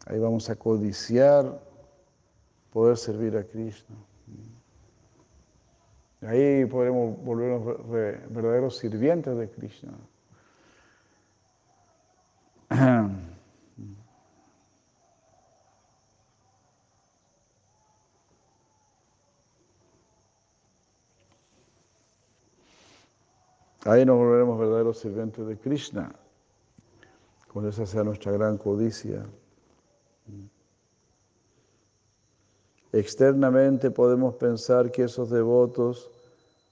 ahí 0.07 0.19
vamos 0.19 0.51
a 0.51 0.57
codiciar 0.57 1.61
poder 2.73 2.97
servir 2.97 3.37
a 3.37 3.45
Krishna. 3.45 3.95
Ahí 6.23 6.67
podremos 6.67 7.17
volvernos 7.25 7.89
verdaderos 8.31 8.77
sirvientes 8.77 9.37
de 9.37 9.51
Krishna. 9.51 9.93
Ahí 23.87 24.05
nos 24.05 24.19
volveremos 24.19 24.59
verdaderos 24.59 24.99
sirvientes 24.99 25.47
de 25.47 25.57
Krishna, 25.57 26.15
cuando 27.51 27.71
esa 27.71 27.87
sea 27.87 28.05
nuestra 28.05 28.31
gran 28.31 28.59
codicia. 28.59 29.25
Externamente 32.93 33.91
podemos 33.91 34.35
pensar 34.35 34.91
que 34.91 35.05
esos 35.05 35.31
devotos 35.31 36.11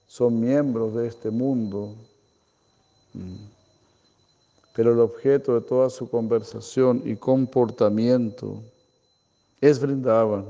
son 0.09 0.41
miembros 0.41 0.95
de 0.95 1.07
este 1.07 1.31
mundo, 1.31 1.95
pero 4.75 4.93
el 4.93 5.01
objeto 5.01 5.55
de 5.55 5.61
toda 5.61 5.89
su 5.91 6.11
conversación 6.11 7.03
y 7.05 7.15
comportamiento 7.15 8.63
es 9.61 9.79
Vrindavan. 9.79 10.45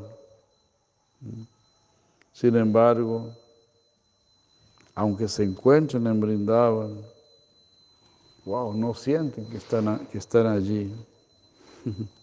Sin 2.33 2.57
embargo, 2.57 3.31
aunque 4.95 5.29
se 5.29 5.45
encuentren 5.45 6.07
en 6.07 6.21
Brindavan, 6.21 7.03
wow, 8.47 8.73
no 8.73 8.95
sienten 8.95 9.47
que 9.51 9.59
están 9.59 10.47
allí. 10.47 10.95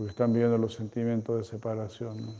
Porque 0.00 0.12
están 0.12 0.32
viviendo 0.32 0.56
los 0.56 0.72
sentimientos 0.72 1.36
de 1.36 1.44
separación. 1.44 2.34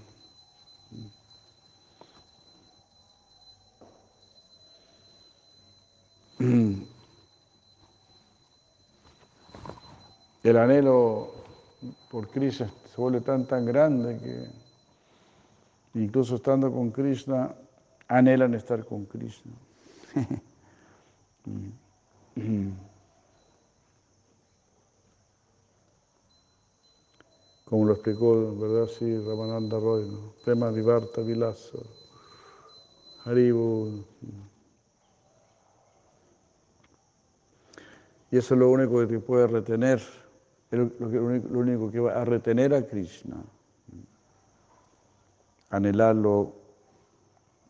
El 10.43 10.57
anhelo 10.57 11.35
por 12.11 12.31
Krishna 12.31 12.73
se 12.87 12.99
vuelve 12.99 13.21
tan 13.21 13.47
tan 13.47 13.67
grande 13.67 14.19
que 15.93 16.01
incluso 16.01 16.37
estando 16.37 16.73
con 16.73 16.91
Krishna 16.91 17.55
anhelan 18.09 18.55
estar 18.55 18.87
con 18.87 19.05
Krishna. 19.05 19.53
Como 27.71 27.85
lo 27.85 27.93
explicó, 27.93 28.57
¿verdad? 28.57 28.89
Sí, 28.89 29.17
Ramananda 29.19 29.79
Roy, 29.79 30.11
¿no? 30.11 30.35
Prema 30.45 30.73
Vivarta 30.73 31.21
Vilasa, 31.21 31.79
Haribu. 33.25 34.05
Y 38.33 38.39
eso 38.39 38.55
es 38.55 38.61
lo 38.61 38.71
único 38.71 38.99
que 38.99 39.07
te 39.07 39.21
puede 39.21 39.47
retener, 39.47 40.03
lo 40.73 40.91
único 41.59 41.93
que 41.93 42.01
va 42.01 42.21
a 42.21 42.25
retener 42.25 42.75
a 42.75 42.85
Krishna. 42.85 43.37
Anhelarlo 45.71 46.53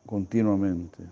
continuamente. 0.06 1.04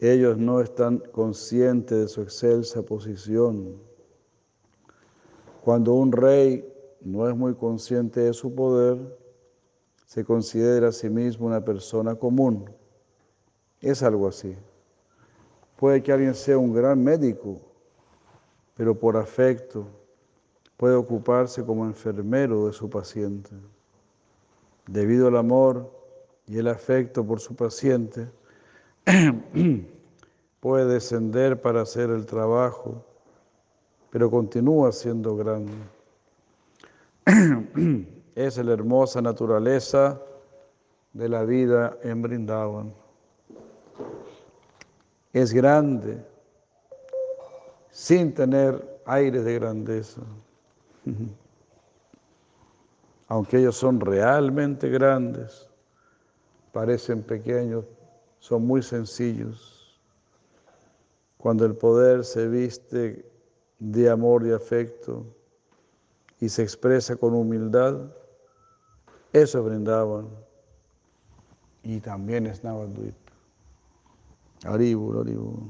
Ellos 0.00 0.36
no 0.36 0.60
están 0.60 0.98
conscientes 1.12 1.96
de 1.96 2.08
su 2.08 2.22
excelsa 2.22 2.82
posición. 2.82 3.89
Cuando 5.62 5.94
un 5.94 6.10
rey 6.12 6.66
no 7.02 7.28
es 7.28 7.36
muy 7.36 7.54
consciente 7.54 8.20
de 8.20 8.32
su 8.32 8.54
poder, 8.54 9.18
se 10.06 10.24
considera 10.24 10.88
a 10.88 10.92
sí 10.92 11.10
mismo 11.10 11.46
una 11.46 11.64
persona 11.64 12.14
común. 12.14 12.70
Es 13.80 14.02
algo 14.02 14.28
así. 14.28 14.56
Puede 15.76 16.02
que 16.02 16.12
alguien 16.12 16.34
sea 16.34 16.58
un 16.58 16.72
gran 16.72 17.02
médico, 17.02 17.60
pero 18.74 18.98
por 18.98 19.16
afecto 19.16 19.86
puede 20.76 20.94
ocuparse 20.94 21.64
como 21.64 21.84
enfermero 21.84 22.66
de 22.66 22.72
su 22.72 22.88
paciente. 22.88 23.50
Debido 24.86 25.28
al 25.28 25.36
amor 25.36 25.90
y 26.46 26.58
el 26.58 26.68
afecto 26.68 27.24
por 27.24 27.38
su 27.38 27.54
paciente, 27.54 28.28
puede 30.60 30.86
descender 30.86 31.60
para 31.60 31.82
hacer 31.82 32.10
el 32.10 32.26
trabajo, 32.26 33.04
pero 34.10 34.30
continúa 34.30 34.92
siendo 34.92 35.36
grande. 35.36 35.72
es 38.34 38.56
la 38.58 38.72
hermosa 38.72 39.20
naturaleza 39.20 40.20
de 41.12 41.28
la 41.28 41.44
vida 41.44 41.96
en 42.02 42.22
Brindavan 42.22 42.92
es 45.32 45.52
grande 45.52 46.24
sin 47.90 48.34
tener 48.34 49.00
aire 49.06 49.42
de 49.42 49.54
grandeza. 49.54 50.22
Aunque 53.28 53.58
ellos 53.58 53.76
son 53.76 54.00
realmente 54.00 54.88
grandes, 54.88 55.68
parecen 56.72 57.22
pequeños, 57.22 57.84
son 58.40 58.66
muy 58.66 58.82
sencillos. 58.82 60.00
Cuando 61.38 61.64
el 61.64 61.76
poder 61.76 62.24
se 62.24 62.48
viste 62.48 63.29
de 63.80 64.10
amor 64.10 64.46
y 64.46 64.52
afecto 64.52 65.26
y 66.38 66.48
se 66.48 66.62
expresa 66.62 67.16
con 67.16 67.34
humildad, 67.34 68.10
eso 69.32 69.62
brindaban. 69.62 70.28
Y 71.82 72.00
también 72.00 72.46
es 72.46 72.62
Navaduit. 72.62 73.14
Aribur, 74.64 75.20
Aribur. 75.20 75.62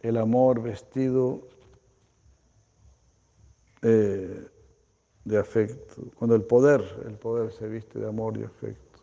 El 0.00 0.16
amor 0.16 0.60
vestido 0.60 1.46
eh, 3.82 4.48
de 5.24 5.38
afecto. 5.38 6.02
Cuando 6.18 6.34
el 6.34 6.42
poder, 6.42 6.82
el 7.06 7.16
poder 7.16 7.52
se 7.52 7.68
viste 7.68 7.98
de 7.98 8.08
amor 8.08 8.36
y 8.36 8.42
afecto. 8.42 9.00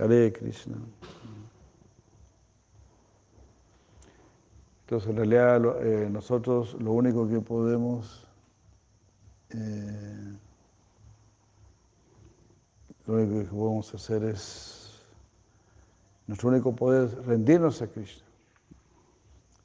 Hare 0.00 0.32
Krishna. 0.32 0.76
Entonces, 4.88 5.10
en 5.10 5.16
realidad, 5.16 5.84
eh, 5.84 6.08
nosotros 6.08 6.74
lo 6.80 6.92
único 6.92 7.28
que 7.28 7.42
podemos 7.42 8.26
eh, 9.50 10.38
lo 13.06 13.14
único 13.14 13.38
que 13.38 13.44
podemos 13.54 13.94
hacer 13.94 14.24
es, 14.24 15.02
nuestro 16.26 16.48
único 16.48 16.74
poder 16.74 17.04
es 17.04 17.26
rendirnos 17.26 17.82
a 17.82 17.86
Krishna. 17.86 18.24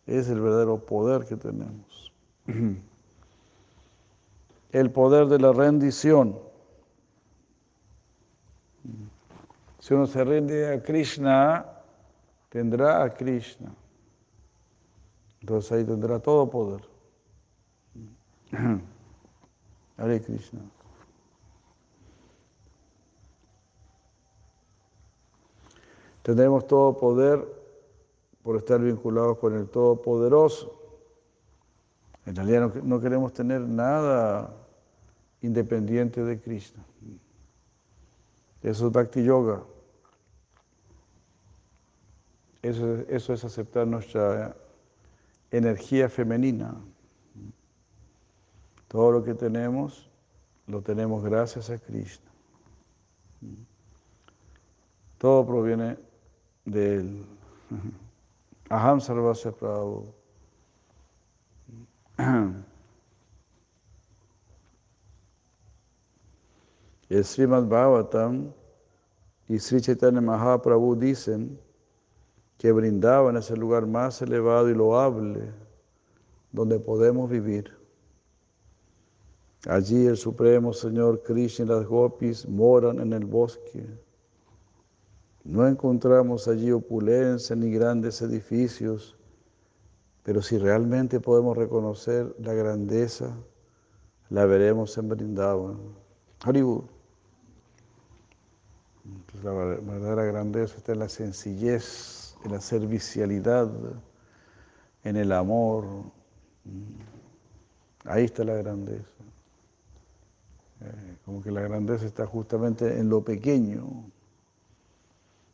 Es 0.05 0.27
el 0.27 0.41
verdadero 0.41 0.77
poder 0.77 1.25
que 1.25 1.37
tenemos. 1.37 2.11
El 4.73 4.91
poder 4.91 5.27
de 5.27 5.39
la 5.39 5.53
rendición. 5.53 6.37
Si 9.79 9.93
uno 9.93 10.05
se 10.07 10.23
rinde 10.23 10.73
a 10.73 10.81
Krishna, 10.81 11.63
tendrá 12.49 13.03
a 13.03 13.13
Krishna. 13.13 13.71
Entonces 15.43 15.71
ahí 15.73 15.83
tendrá 15.83 16.19
todo 16.19 16.49
poder. 16.49 16.81
Hare 19.97 20.21
Krishna. 20.21 20.61
Tendremos 26.21 26.65
todo 26.65 26.97
poder 26.97 27.45
por 28.41 28.55
estar 28.55 28.79
vinculados 28.79 29.37
con 29.37 29.57
el 29.57 29.67
Todopoderoso. 29.67 30.79
En 32.25 32.37
realidad 32.37 32.73
no, 32.81 33.01
queremos 33.01 33.33
tener 33.33 33.59
nada 33.59 34.49
independiente 35.41 36.23
de 36.23 36.39
Krishna. 36.39 36.85
Eso 38.61 38.87
es 38.87 38.93
Bhakti 38.93 39.25
Yoga. 39.25 39.61
Eso, 42.61 42.99
eso 43.09 43.33
es 43.33 43.43
aceptar 43.43 43.85
nuestra 43.85 44.55
energía 45.53 46.09
femenina. 46.09 46.75
Todo 48.87 49.11
lo 49.11 49.23
que 49.23 49.35
tenemos 49.35 50.09
lo 50.67 50.81
tenemos 50.81 51.23
gracias 51.23 51.69
a 51.69 51.77
Krishna. 51.77 52.31
Todo 55.19 55.45
proviene 55.45 55.97
del 56.65 57.25
Aham 58.69 58.99
Sarvasya 58.99 59.51
Prabhu. 59.51 60.13
El 67.09 67.23
Srimad 67.23 67.65
Bhagavatam 67.67 68.51
y 69.47 69.59
Sri 69.59 69.81
Chaitanya 69.81 70.21
Mahaprabhu 70.21 70.95
dicen 70.95 71.59
que 72.63 72.71
brindaban 72.71 73.37
ese 73.37 73.55
lugar 73.55 73.85
más 73.85 74.23
elevado 74.23 74.71
y 74.71 74.73
loable 74.73 75.51
donde 76.51 76.79
podemos 76.79 77.29
vivir. 77.29 77.69
Allí 79.67 80.07
el 80.07 80.17
Supremo 80.17 80.73
Señor 80.73 81.21
Krishna 81.21 81.65
y 81.65 81.67
las 81.67 81.85
gopis 81.85 82.47
moran 82.47 82.99
en 82.99 83.13
el 83.13 83.25
bosque 83.25 83.85
no 85.43 85.67
encontramos 85.67 86.47
allí 86.47 86.71
opulencia 86.71 87.53
ni 87.53 87.69
grandes 87.69 88.21
edificios, 88.21 89.17
pero 90.23 90.41
si 90.41 90.57
realmente 90.57 91.19
podemos 91.19 91.57
reconocer 91.57 92.33
la 92.39 92.53
grandeza, 92.53 93.35
la 94.29 94.45
veremos 94.45 94.97
en 94.97 95.09
Brindavan. 95.09 95.77
Hollywood. 96.45 96.85
La 99.43 99.51
verdadera 99.51 100.23
grandeza 100.23 100.77
está 100.77 100.93
en 100.93 100.99
la 100.99 101.09
sencillez, 101.09 102.22
en 102.43 102.51
la 102.51 102.61
servicialidad, 102.61 103.69
en 105.03 105.15
el 105.15 105.31
amor. 105.31 105.85
Ahí 108.05 108.25
está 108.25 108.43
la 108.43 108.55
grandeza. 108.55 109.07
Eh, 110.81 111.17
como 111.25 111.41
que 111.41 111.51
la 111.51 111.61
grandeza 111.61 112.05
está 112.05 112.25
justamente 112.25 112.99
en 112.99 113.09
lo 113.09 113.23
pequeño. 113.23 114.05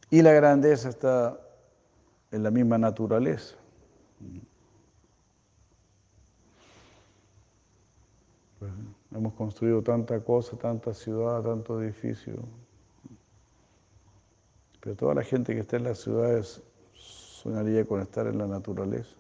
Y 0.10 0.22
la 0.22 0.34
grandeza 0.34 0.90
está 0.90 1.40
en 2.32 2.44
la 2.44 2.52
misma 2.52 2.78
naturaleza. 2.78 3.56
Pues, 8.58 8.72
hemos 9.12 9.34
construido 9.34 9.82
tanta 9.84 10.20
cosa, 10.20 10.58
tanta 10.58 10.94
ciudad, 10.94 11.44
tanto 11.44 11.82
edificio. 11.82 12.34
Pero 14.82 14.96
toda 14.96 15.14
la 15.14 15.24
gente 15.24 15.54
que 15.54 15.62
está 15.62 15.78
en 15.78 15.84
las 15.84 16.00
ciudades 16.00 16.64
soñaría 17.40 17.86
con 17.86 18.02
estar 18.02 18.28
en 18.28 18.38
la 18.38 18.48
naturaleza. 18.48 19.16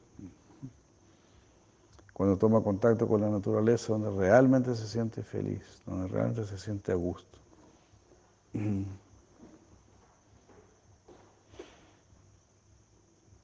Cuando 2.13 2.37
toma 2.37 2.61
contacto 2.61 3.07
con 3.07 3.21
la 3.21 3.29
naturaleza, 3.29 3.93
donde 3.93 4.11
realmente 4.11 4.75
se 4.75 4.87
siente 4.87 5.23
feliz, 5.23 5.81
donde 5.85 6.09
realmente 6.09 6.45
se 6.45 6.57
siente 6.57 6.91
a 6.91 6.95
gusto. 6.95 7.39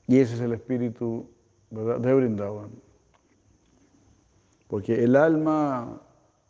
Y 0.08 0.20
ese 0.20 0.36
es 0.36 0.42
el 0.42 0.54
espíritu 0.54 1.26
¿verdad? 1.72 2.00
de 2.00 2.14
Brindavan. 2.14 2.70
Porque 4.68 5.04
el 5.04 5.16
alma 5.16 6.02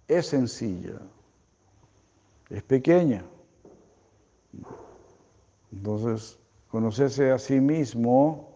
es 0.07 0.25
sencilla, 0.27 0.99
es 2.49 2.63
pequeña. 2.63 3.23
Entonces, 5.71 6.39
conocerse 6.75 7.31
a 7.31 7.39
sí 7.39 7.61
mismo 7.61 8.49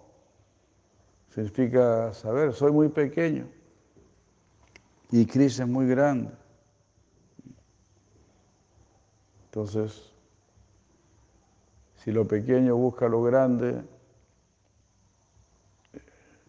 significa 1.29 2.11
saber, 2.13 2.51
soy 2.53 2.73
muy 2.73 2.89
pequeño 2.89 3.47
y 5.09 5.25
Cristo 5.25 5.63
es 5.63 5.69
muy 5.69 5.87
grande. 5.87 6.29
Entonces, 9.45 10.11
si 11.95 12.11
lo 12.11 12.27
pequeño 12.27 12.75
busca 12.75 13.07
lo 13.07 13.23
grande, 13.23 13.85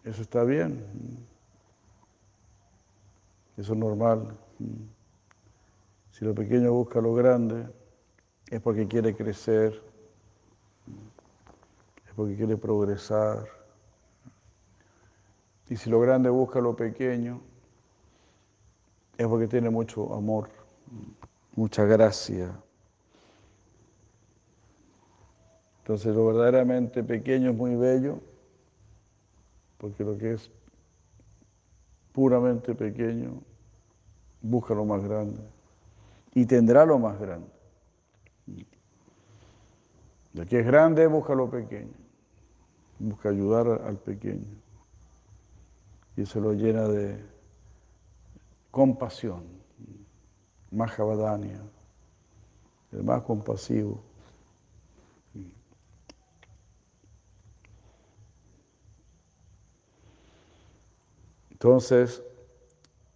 eso 0.03 0.23
está 0.23 0.43
bien. 0.43 0.83
Eso 3.55 3.71
es 3.71 3.79
normal. 3.79 4.37
Si 6.11 6.25
lo 6.25 6.35
pequeño 6.35 6.73
busca 6.73 6.99
lo 6.99 7.13
grande, 7.13 7.65
es 8.49 8.59
porque 8.59 8.89
quiere 8.89 9.15
crecer, 9.15 9.90
porque 12.21 12.35
quiere 12.35 12.55
progresar. 12.55 13.47
Y 15.69 15.75
si 15.75 15.89
lo 15.89 15.99
grande 15.99 16.29
busca 16.29 16.59
lo 16.59 16.75
pequeño, 16.75 17.41
es 19.17 19.25
porque 19.25 19.47
tiene 19.47 19.71
mucho 19.71 20.13
amor, 20.13 20.49
mucha 21.55 21.83
gracia. 21.85 22.55
Entonces 25.79 26.15
lo 26.15 26.27
verdaderamente 26.27 27.03
pequeño 27.03 27.49
es 27.49 27.57
muy 27.57 27.75
bello 27.75 28.19
porque 29.79 30.03
lo 30.03 30.15
que 30.15 30.33
es 30.33 30.51
puramente 32.11 32.75
pequeño 32.75 33.41
busca 34.43 34.75
lo 34.75 34.85
más 34.85 35.03
grande 35.03 35.41
y 36.35 36.45
tendrá 36.45 36.85
lo 36.85 36.99
más 36.99 37.19
grande. 37.19 37.49
Lo 40.33 40.45
que 40.45 40.59
es 40.59 40.65
grande 40.65 41.07
busca 41.07 41.35
lo 41.35 41.49
pequeño, 41.49 41.91
busca 43.01 43.29
ayudar 43.29 43.67
al 43.85 43.97
pequeño 43.97 44.61
y 46.15 46.25
se 46.25 46.39
lo 46.39 46.53
llena 46.53 46.87
de 46.87 47.23
compasión, 48.69 49.43
Mahavadania, 50.71 51.61
el 52.91 53.03
más 53.03 53.23
compasivo. 53.23 54.03
Entonces, 61.49 62.23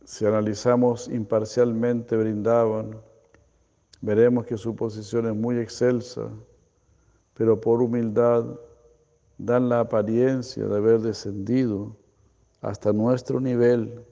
si 0.04 0.26
analizamos 0.26 1.08
imparcialmente 1.08 2.16
Brindavan, 2.16 3.02
veremos 4.02 4.46
que 4.46 4.58
su 4.58 4.76
posición 4.76 5.28
es 5.28 5.36
muy 5.36 5.58
excelsa, 5.58 6.30
pero 7.34 7.60
por 7.60 7.82
humildad 7.82 8.46
dan 9.38 9.70
la 9.70 9.82
apariencia 9.82 10.66
de 10.66 10.78
haber 10.78 11.02
descendido 11.02 11.96
hasta 12.62 12.94
nuestro 12.94 13.40
nivel. 13.40 14.04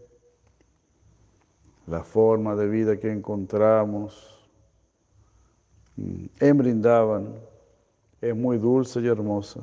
La 1.88 2.04
forma 2.04 2.56
de 2.56 2.68
vida 2.68 2.98
que 2.98 3.12
encontramos 3.12 4.50
en 5.98 6.58
Brindavan 6.58 7.36
es 8.22 8.36
muy 8.36 8.58
dulce 8.58 9.02
y 9.02 9.08
hermosa. 9.08 9.60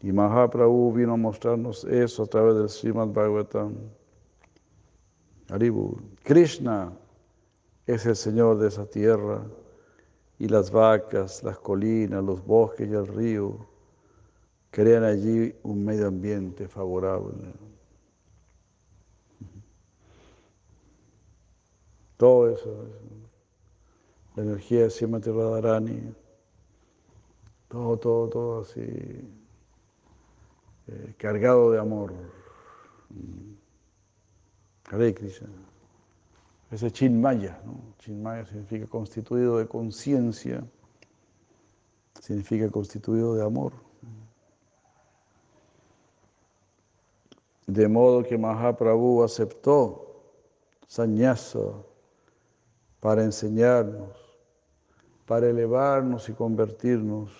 Y 0.00 0.12
Mahaprabhu 0.12 0.92
vino 0.92 1.14
a 1.14 1.16
mostrarnos 1.16 1.84
eso 1.84 2.24
a 2.24 2.26
través 2.26 2.56
del 2.56 2.68
Srimad 2.68 3.08
Bhagavatam. 3.08 3.74
Haribu. 5.48 6.00
Krishna 6.24 6.92
es 7.86 8.06
el 8.06 8.16
Señor 8.16 8.58
de 8.58 8.68
esa 8.68 8.86
tierra 8.86 9.44
y 10.42 10.48
las 10.48 10.72
vacas, 10.72 11.44
las 11.44 11.60
colinas, 11.60 12.24
los 12.24 12.44
bosques 12.44 12.90
y 12.90 12.92
el 12.92 13.06
río 13.06 13.64
crean 14.72 15.04
allí 15.04 15.54
un 15.62 15.84
medio 15.84 16.08
ambiente 16.08 16.66
favorable. 16.66 17.54
Todo 22.16 22.50
eso, 22.50 22.86
la 24.34 24.42
energía 24.42 24.80
de 24.80 24.90
Srimati 24.90 25.30
Radharani, 25.30 26.12
todo, 27.68 27.96
todo, 27.96 28.28
todo 28.28 28.62
así 28.62 28.80
eh, 28.80 29.24
cargado 31.18 31.70
de 31.70 31.78
amor. 31.78 32.14
Hare 34.90 35.14
Krishna. 35.14 35.71
Ese 36.72 36.90
Chinmaya, 36.90 37.60
¿no? 37.66 37.94
Chinmaya 37.98 38.46
significa 38.46 38.86
constituido 38.86 39.58
de 39.58 39.68
conciencia, 39.68 40.64
significa 42.18 42.70
constituido 42.70 43.34
de 43.34 43.44
amor. 43.44 43.74
De 47.66 47.86
modo 47.88 48.22
que 48.22 48.38
Mahaprabhu 48.38 49.22
aceptó 49.22 50.22
sannyasa 50.86 51.60
para 53.00 53.22
enseñarnos, 53.22 54.16
para 55.26 55.50
elevarnos 55.50 56.30
y 56.30 56.32
convertirnos 56.32 57.30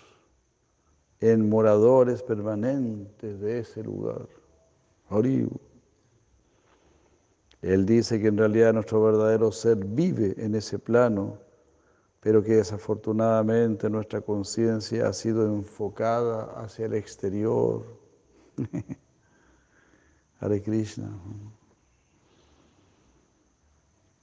en 1.20 1.48
moradores 1.48 2.22
permanentes 2.22 3.40
de 3.40 3.60
ese 3.60 3.82
lugar. 3.82 4.28
Él 7.62 7.86
dice 7.86 8.20
que 8.20 8.26
en 8.26 8.36
realidad 8.36 8.72
nuestro 8.74 9.02
verdadero 9.02 9.52
ser 9.52 9.76
vive 9.76 10.34
en 10.36 10.54
ese 10.56 10.78
plano, 10.78 11.38
pero 12.20 12.42
que 12.42 12.56
desafortunadamente 12.56 13.88
nuestra 13.88 14.20
conciencia 14.20 15.08
ha 15.08 15.12
sido 15.12 15.46
enfocada 15.46 16.44
hacia 16.60 16.86
el 16.86 16.94
exterior. 16.94 17.84
Hare 20.40 20.60
Krishna. 20.60 21.08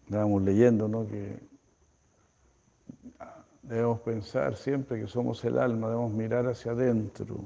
Estábamos 0.05 0.41
leyendo, 0.41 0.87
¿no? 0.87 1.07
Que 1.07 1.49
Debemos 3.69 3.99
pensar 3.99 4.55
siempre 4.55 4.99
que 4.99 5.07
somos 5.07 5.45
el 5.45 5.59
alma, 5.59 5.89
debemos 5.89 6.11
mirar 6.11 6.47
hacia 6.47 6.71
adentro. 6.71 7.37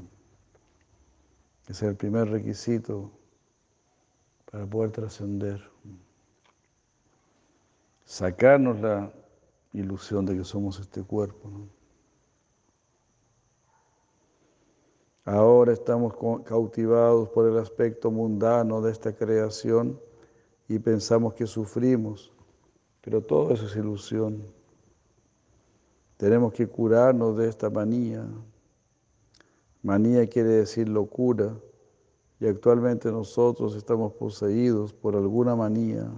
Ese 1.64 1.72
es 1.72 1.84
el 1.84 1.98
primer 1.98 2.30
requisito 2.30 3.12
para 4.54 4.68
poder 4.68 4.92
trascender. 4.92 5.68
Sacarnos 8.06 8.80
la 8.80 9.12
ilusión 9.74 10.28
de 10.28 10.38
que 10.38 10.44
somos 10.44 10.80
este 10.80 11.02
cuerpo. 11.02 11.50
Ahora 15.26 15.74
estamos 15.74 16.14
cautivados 16.46 17.30
por 17.30 17.50
el 17.50 17.58
aspecto 17.58 18.12
mundano 18.12 18.80
de 18.80 18.92
esta 18.92 19.16
creación 19.16 20.00
y 20.68 20.78
pensamos 20.78 21.34
que 21.34 21.48
sufrimos, 21.48 22.32
pero 23.02 23.24
todo 23.24 23.52
eso 23.56 23.66
es 23.66 23.76
ilusión. 23.76 24.46
Tenemos 26.18 26.54
que 26.54 26.68
curarnos 26.68 27.36
de 27.38 27.50
esta 27.50 27.72
manía. 27.72 28.24
Manía 29.82 30.30
quiere 30.30 30.50
decir 30.50 30.88
locura 30.88 31.56
y 32.44 32.46
actualmente 32.46 33.10
nosotros 33.10 33.74
estamos 33.74 34.12
poseídos 34.12 34.92
por 34.92 35.16
alguna 35.16 35.56
manía. 35.56 36.12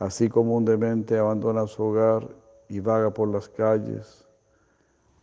Así 0.00 0.28
como 0.28 0.56
un 0.56 0.64
demente 0.64 1.16
abandona 1.16 1.68
su 1.68 1.84
hogar 1.84 2.28
y 2.68 2.80
vaga 2.80 3.14
por 3.14 3.28
las 3.28 3.48
calles, 3.48 4.26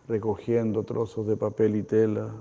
recogiendo 0.08 0.84
trozos 0.84 1.28
de 1.28 1.36
papel 1.36 1.76
y 1.76 1.84
tela, 1.84 2.34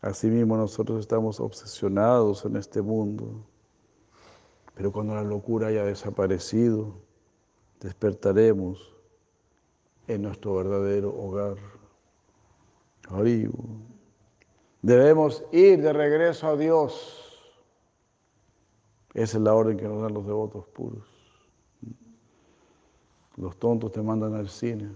asimismo 0.00 0.56
nosotros 0.56 0.98
estamos 1.00 1.40
obsesionados 1.40 2.46
en 2.46 2.56
este 2.56 2.80
mundo. 2.80 3.44
Pero 4.74 4.90
cuando 4.90 5.14
la 5.14 5.24
locura 5.24 5.66
haya 5.66 5.84
desaparecido, 5.84 6.94
despertaremos 7.80 8.96
en 10.08 10.22
nuestro 10.22 10.54
verdadero 10.54 11.14
hogar. 11.14 11.58
Debemos 14.84 15.42
ir 15.50 15.80
de 15.80 15.94
regreso 15.94 16.46
a 16.46 16.58
Dios. 16.58 17.42
Esa 19.14 19.38
es 19.38 19.42
la 19.42 19.54
orden 19.54 19.78
que 19.78 19.88
nos 19.88 20.02
dan 20.02 20.12
los 20.12 20.26
devotos 20.26 20.66
puros. 20.66 21.08
Los 23.36 23.56
tontos 23.56 23.92
te 23.92 24.02
mandan 24.02 24.34
al 24.34 24.46
cine. 24.46 24.92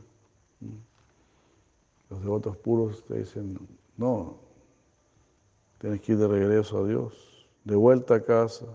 Los 2.11 2.20
devotos 2.20 2.55
puros 2.59 3.03
te 3.07 3.20
dicen, 3.20 3.59
no, 3.97 4.36
tienes 5.78 6.03
que 6.03 6.12
ir 6.12 6.18
de 6.18 6.28
regreso 6.28 6.84
a 6.84 6.86
Dios, 6.86 7.49
de 7.64 7.76
vuelta 7.76 8.16
a 8.16 8.22
casa. 8.22 8.66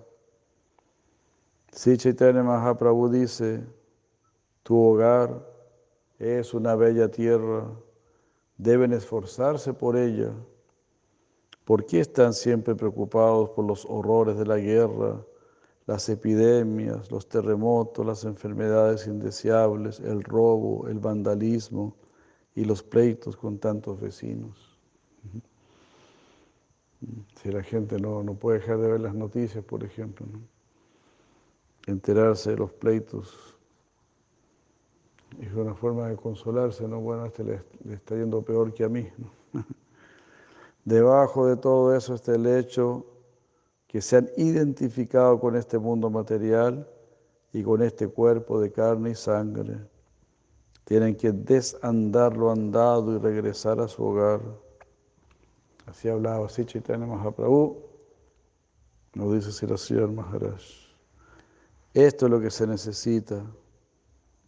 Si 1.71 1.95
Chaitanya 1.95 2.41
Mahaprabhu 2.41 3.09
dice, 3.09 3.63
tu 4.63 4.75
hogar 4.75 5.47
es 6.17 6.55
una 6.55 6.73
bella 6.75 7.11
tierra, 7.11 7.69
deben 8.57 8.93
esforzarse 8.93 9.75
por 9.75 9.95
ella. 9.95 10.33
¿Por 11.65 11.85
qué 11.85 11.99
están 11.99 12.33
siempre 12.33 12.75
preocupados 12.75 13.49
por 13.51 13.65
los 13.65 13.85
horrores 13.85 14.37
de 14.37 14.45
la 14.45 14.57
guerra, 14.57 15.25
las 15.85 16.07
epidemias, 16.09 17.11
los 17.11 17.27
terremotos, 17.27 18.05
las 18.05 18.23
enfermedades 18.25 19.07
indeseables, 19.07 19.99
el 19.99 20.23
robo, 20.23 20.87
el 20.87 20.99
vandalismo 20.99 21.95
y 22.55 22.65
los 22.65 22.83
pleitos 22.83 23.37
con 23.37 23.59
tantos 23.59 23.99
vecinos? 23.99 24.77
Si 27.41 27.51
la 27.51 27.63
gente 27.63 27.99
no, 27.99 28.23
no 28.23 28.35
puede 28.35 28.59
dejar 28.59 28.79
de 28.79 28.91
ver 28.91 29.01
las 29.01 29.13
noticias, 29.13 29.63
por 29.63 29.83
ejemplo, 29.83 30.25
enterarse 31.85 32.51
de 32.51 32.57
los 32.57 32.71
pleitos 32.71 33.53
es 35.41 35.53
una 35.53 35.73
forma 35.73 36.07
de 36.07 36.15
consolarse, 36.15 36.87
¿no? 36.87 36.99
Bueno, 36.99 37.23
a 37.23 37.27
este 37.27 37.43
le, 37.43 37.61
está 37.93 38.15
yendo 38.15 38.41
peor 38.41 38.73
que 38.73 38.83
a 38.83 38.89
mí. 38.89 39.07
Debajo 40.85 41.47
de 41.47 41.57
todo 41.57 41.95
eso 41.95 42.15
está 42.15 42.35
el 42.35 42.45
hecho 42.45 43.05
que 43.87 44.01
se 44.01 44.17
han 44.17 44.29
identificado 44.37 45.39
con 45.39 45.55
este 45.55 45.77
mundo 45.77 46.09
material 46.09 46.87
y 47.53 47.63
con 47.63 47.81
este 47.81 48.07
cuerpo 48.07 48.59
de 48.59 48.71
carne 48.71 49.11
y 49.11 49.15
sangre. 49.15 49.77
Tienen 50.83 51.15
que 51.15 51.31
desandar 51.31 52.35
lo 52.35 52.51
andado 52.51 53.15
y 53.15 53.19
regresar 53.19 53.79
a 53.79 53.87
su 53.87 54.03
hogar. 54.03 54.41
Así 55.85 56.09
hablaba 56.09 56.47
así 56.47 56.65
Chaitanya 56.65 57.05
Mahaprabhu, 57.05 57.77
nos 59.13 59.33
dice 59.33 59.51
Sirasir 59.51 60.07
Maharaj. 60.07 60.61
Esto 61.93 62.25
es 62.25 62.31
lo 62.31 62.41
que 62.41 62.49
se 62.49 62.65
necesita. 62.65 63.45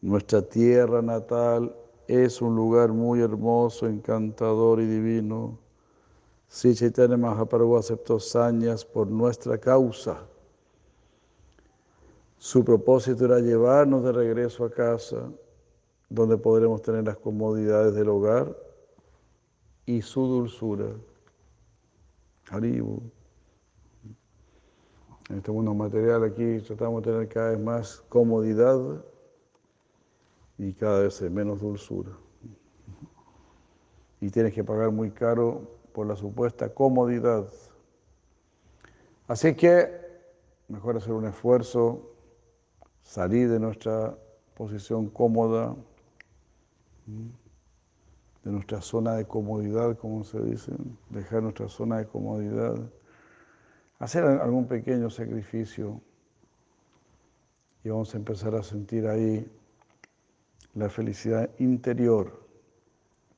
Nuestra 0.01 0.41
tierra 0.41 1.01
natal 1.01 1.75
es 2.07 2.41
un 2.41 2.55
lugar 2.55 2.91
muy 2.91 3.21
hermoso, 3.21 3.87
encantador 3.87 4.81
y 4.81 4.87
divino. 4.87 5.59
Si 6.47 6.73
Chaitanya 6.73 7.17
Mahaprabhu 7.17 7.77
aceptó 7.77 8.19
sañas 8.19 8.85
por 8.85 9.07
nuestra 9.07 9.57
causa. 9.57 10.25
Su 12.37 12.63
propósito 12.63 13.25
era 13.25 13.39
llevarnos 13.39 14.03
de 14.03 14.11
regreso 14.11 14.65
a 14.65 14.71
casa, 14.71 15.29
donde 16.09 16.37
podremos 16.37 16.81
tener 16.81 17.03
las 17.03 17.17
comodidades 17.17 17.95
del 17.95 18.09
hogar 18.09 18.55
y 19.85 20.01
su 20.01 20.27
dulzura. 20.27 20.91
Haribu. 22.49 23.01
En 25.29 25.37
este 25.37 25.51
mundo 25.51 25.73
material 25.73 26.23
aquí 26.23 26.59
tratamos 26.59 27.01
de 27.01 27.11
tener 27.11 27.27
cada 27.27 27.49
vez 27.49 27.59
más 27.59 28.03
comodidad 28.09 29.03
y 30.59 30.73
cada 30.73 30.99
vez 30.99 31.19
menos 31.23 31.61
dulzura. 31.61 32.11
Y 34.21 34.29
tienes 34.29 34.53
que 34.53 34.63
pagar 34.63 34.91
muy 34.91 35.09
caro 35.09 35.74
por 35.95 36.05
la 36.07 36.17
supuesta 36.17 36.73
comodidad. 36.73 37.47
Así 39.29 39.55
que 39.55 39.89
mejor 40.67 40.97
hacer 40.97 41.13
un 41.13 41.25
esfuerzo, 41.25 42.11
salir 43.01 43.49
de 43.49 43.61
nuestra 43.61 44.17
posición 44.55 45.09
cómoda, 45.09 45.73
de 47.07 48.51
nuestra 48.51 48.81
zona 48.81 49.15
de 49.15 49.25
comodidad, 49.25 49.97
como 49.97 50.25
se 50.25 50.41
dice, 50.41 50.73
dejar 51.11 51.43
nuestra 51.43 51.69
zona 51.69 51.99
de 51.99 52.07
comodidad, 52.07 52.75
hacer 53.97 54.25
algún 54.25 54.67
pequeño 54.67 55.09
sacrificio 55.09 56.01
y 57.85 57.89
vamos 57.89 58.13
a 58.13 58.17
empezar 58.17 58.53
a 58.53 58.63
sentir 58.63 59.07
ahí 59.07 59.49
la 60.73 60.89
felicidad 60.89 61.49
interior. 61.57 62.45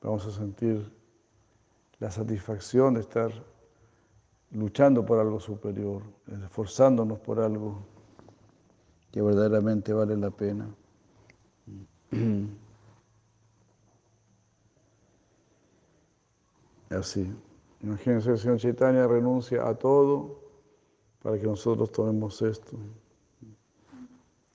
Vamos 0.02 0.26
a 0.26 0.32
sentir 0.32 0.97
la 2.00 2.10
satisfacción 2.10 2.94
de 2.94 3.00
estar 3.00 3.30
luchando 4.50 5.04
por 5.04 5.18
algo 5.18 5.38
superior, 5.40 6.02
esforzándonos 6.44 7.18
por 7.18 7.40
algo 7.40 7.86
que 9.10 9.20
verdaderamente 9.22 9.92
vale 9.92 10.16
la 10.16 10.30
pena. 10.30 10.68
Así. 16.90 17.30
Imagínense, 17.82 18.30
el 18.30 18.38
Señor 18.38 18.58
Chaitanya 18.58 19.06
renuncia 19.06 19.68
a 19.68 19.74
todo 19.74 20.40
para 21.22 21.38
que 21.38 21.46
nosotros 21.46 21.92
tomemos 21.92 22.40
esto 22.42 22.76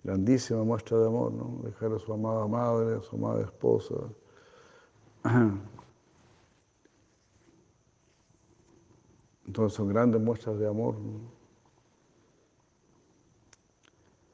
grandísima 0.04 0.64
muestra 0.64 0.98
de 1.00 1.08
amor, 1.08 1.32
¿no? 1.32 1.62
Dejar 1.64 1.94
a 1.94 2.00
su 2.00 2.14
amada 2.14 2.46
madre, 2.48 2.98
a 2.98 3.02
su 3.02 3.16
amada 3.16 3.42
esposa. 3.42 3.96
Entonces 9.46 9.76
son 9.76 9.90
grandes 9.90 10.22
muestras 10.22 10.58
de 10.58 10.68
amor. 10.68 10.96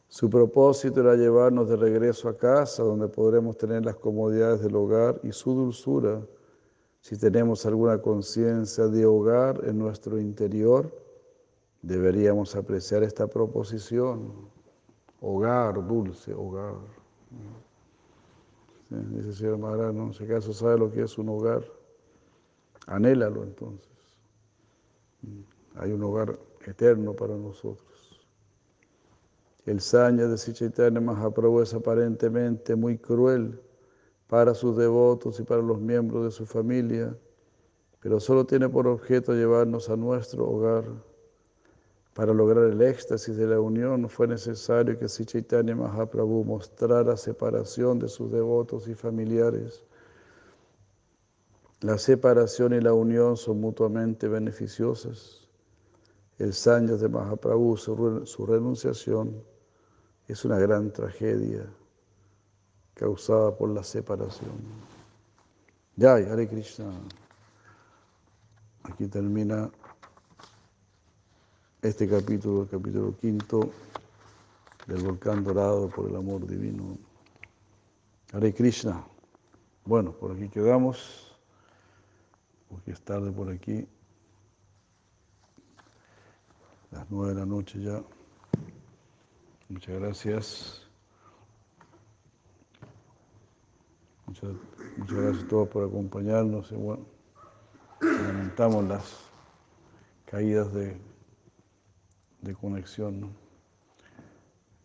Su 0.08 0.30
propósito 0.30 1.02
era 1.02 1.16
llevarnos 1.16 1.70
de 1.70 1.76
regreso 1.76 2.28
a 2.30 2.38
casa, 2.38 2.84
donde 2.84 3.08
podremos 3.08 3.58
tener 3.58 3.86
las 3.86 3.96
comodidades 3.96 4.62
del 4.62 4.76
hogar 4.76 5.20
y 5.24 5.32
su 5.32 5.54
dulzura. 5.54 6.22
Si 7.00 7.18
tenemos 7.18 7.66
alguna 7.66 8.02
conciencia 8.02 8.88
de 8.88 9.06
hogar 9.06 9.62
en 9.66 9.78
nuestro 9.78 10.20
interior, 10.20 10.92
deberíamos 11.82 12.56
apreciar 12.56 13.04
esta 13.04 13.28
proposición. 13.28 14.34
Hogar, 15.22 15.88
dulce, 15.88 16.34
hogar. 16.34 16.76
dice 18.90 19.28
el 19.28 19.34
señor 19.34 19.60
¿no? 19.94 20.12
Si 20.12 20.24
acaso 20.24 20.54
sabe 20.54 20.78
lo 20.80 20.92
que 20.92 21.04
es 21.04 21.18
un 21.18 21.30
hogar, 21.30 21.64
anhélalo 22.88 23.44
entonces. 23.44 23.99
Hay 25.76 25.92
un 25.92 26.04
hogar 26.04 26.38
eterno 26.66 27.14
para 27.14 27.36
nosotros. 27.36 27.90
El 29.66 29.82
saña 29.82 30.28
de 30.28 30.38
Sichaitanya 30.38 31.00
Mahaprabhu 31.00 31.62
es 31.62 31.74
aparentemente 31.74 32.76
muy 32.76 32.98
cruel 32.98 33.62
para 34.28 34.54
sus 34.54 34.78
devotos 34.78 35.40
y 35.40 35.44
para 35.44 35.62
los 35.62 35.80
miembros 35.80 36.24
de 36.24 36.32
su 36.32 36.46
familia, 36.46 37.16
pero 38.00 38.20
solo 38.20 38.46
tiene 38.46 38.70
por 38.70 38.88
objeto 38.88 39.34
llevarnos 39.34 39.90
a 39.90 39.96
nuestro 39.96 40.50
hogar. 40.50 40.86
Para 42.14 42.34
lograr 42.34 42.66
el 42.66 42.82
éxtasis 42.82 43.38
de 43.38 43.48
la 43.48 43.60
unión 43.60 44.10
fue 44.10 44.28
necesario 44.28 44.98
que 44.98 45.08
Sri 45.08 45.26
Chaitanya 45.26 45.76
Mahaprabhu 45.76 46.44
mostrara 46.44 47.16
separación 47.16 48.00
de 48.00 48.08
sus 48.08 48.32
devotos 48.32 48.88
y 48.88 48.96
familiares. 48.96 49.84
La 51.82 51.98
separación 51.98 52.74
y 52.74 52.82
la 52.82 52.94
unión 52.94 53.38
son 53.38 53.62
mutuamente 53.62 54.28
beneficiosas. 54.28 55.48
El 56.38 56.54
Sanyas 56.54 57.00
de 57.00 57.08
Mahaprabhu, 57.08 57.78
su 57.78 58.46
renunciación, 58.46 59.42
es 60.28 60.44
una 60.46 60.60
gran 60.60 60.92
tragedia 60.92 61.66
causada 62.94 63.56
por 63.56 63.70
la 63.70 63.84
separación. 63.84 64.52
Jai, 65.98 66.26
Hare 66.26 66.48
Krishna. 66.48 66.92
Aquí 68.84 69.08
termina 69.08 69.72
este 71.82 72.10
capítulo, 72.10 72.64
el 72.64 72.70
capítulo 72.70 73.16
quinto 73.18 73.72
del 74.86 75.04
volcán 75.04 75.44
dorado 75.44 75.90
por 75.90 76.10
el 76.10 76.16
amor 76.16 76.46
divino. 76.46 76.98
Hare 78.34 78.54
Krishna. 78.54 79.06
Bueno, 79.86 80.12
por 80.12 80.34
aquí 80.34 80.50
quedamos, 80.50 81.29
porque 82.70 82.92
es 82.92 83.02
tarde 83.02 83.32
por 83.32 83.50
aquí, 83.50 83.88
las 86.92 87.10
nueve 87.10 87.34
de 87.34 87.40
la 87.40 87.46
noche 87.46 87.82
ya. 87.82 88.02
Muchas 89.68 90.00
gracias. 90.00 90.88
Muchas, 94.26 94.52
gracias 94.98 95.44
a 95.44 95.48
todos 95.48 95.70
por 95.70 95.88
acompañarnos. 95.88 96.72
Bueno, 96.72 97.06
lamentamos 98.02 98.88
las 98.88 99.18
caídas 100.26 100.74
de, 100.74 100.98
de 102.42 102.56
conexión. 102.56 103.22
¿no? 103.22 103.30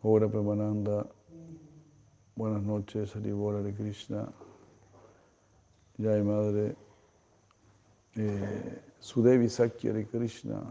Ahora, 0.02 0.28
Premananda, 0.28 1.06
buenas 2.36 2.62
noches, 2.62 3.14
Haribol 3.16 3.64
de 3.64 3.74
Krishna. 3.74 4.28
Jai 5.96 6.22
Madre, 6.22 6.76
eh, 8.16 8.82
Sudevi 9.00 9.48
Sakya 9.48 9.92
de 9.92 10.06
Krishna, 10.06 10.62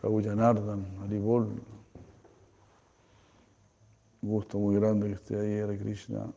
Prabhu 0.00 0.22
Janardan, 0.22 0.84
Haribol. 1.02 1.48
Un 4.22 4.30
gusto 4.30 4.58
muy 4.58 4.76
grande 4.76 5.08
que 5.08 5.14
esté 5.14 5.38
ahí, 5.38 5.60
Hare 5.60 5.78
Krishna. 5.78 6.32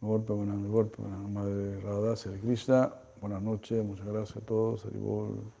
Golpe, 0.00 0.32
buenas 0.32 0.66
golpe, 0.66 1.02
madre 1.02 1.80
Radha, 1.80 2.14
Hare 2.14 2.40
Krishna. 2.40 2.92
Buenas 3.20 3.42
noches, 3.42 3.84
muchas 3.84 4.06
gracias 4.06 4.36
a 4.38 4.40
todos, 4.46 4.84
Haribol. 4.86 5.52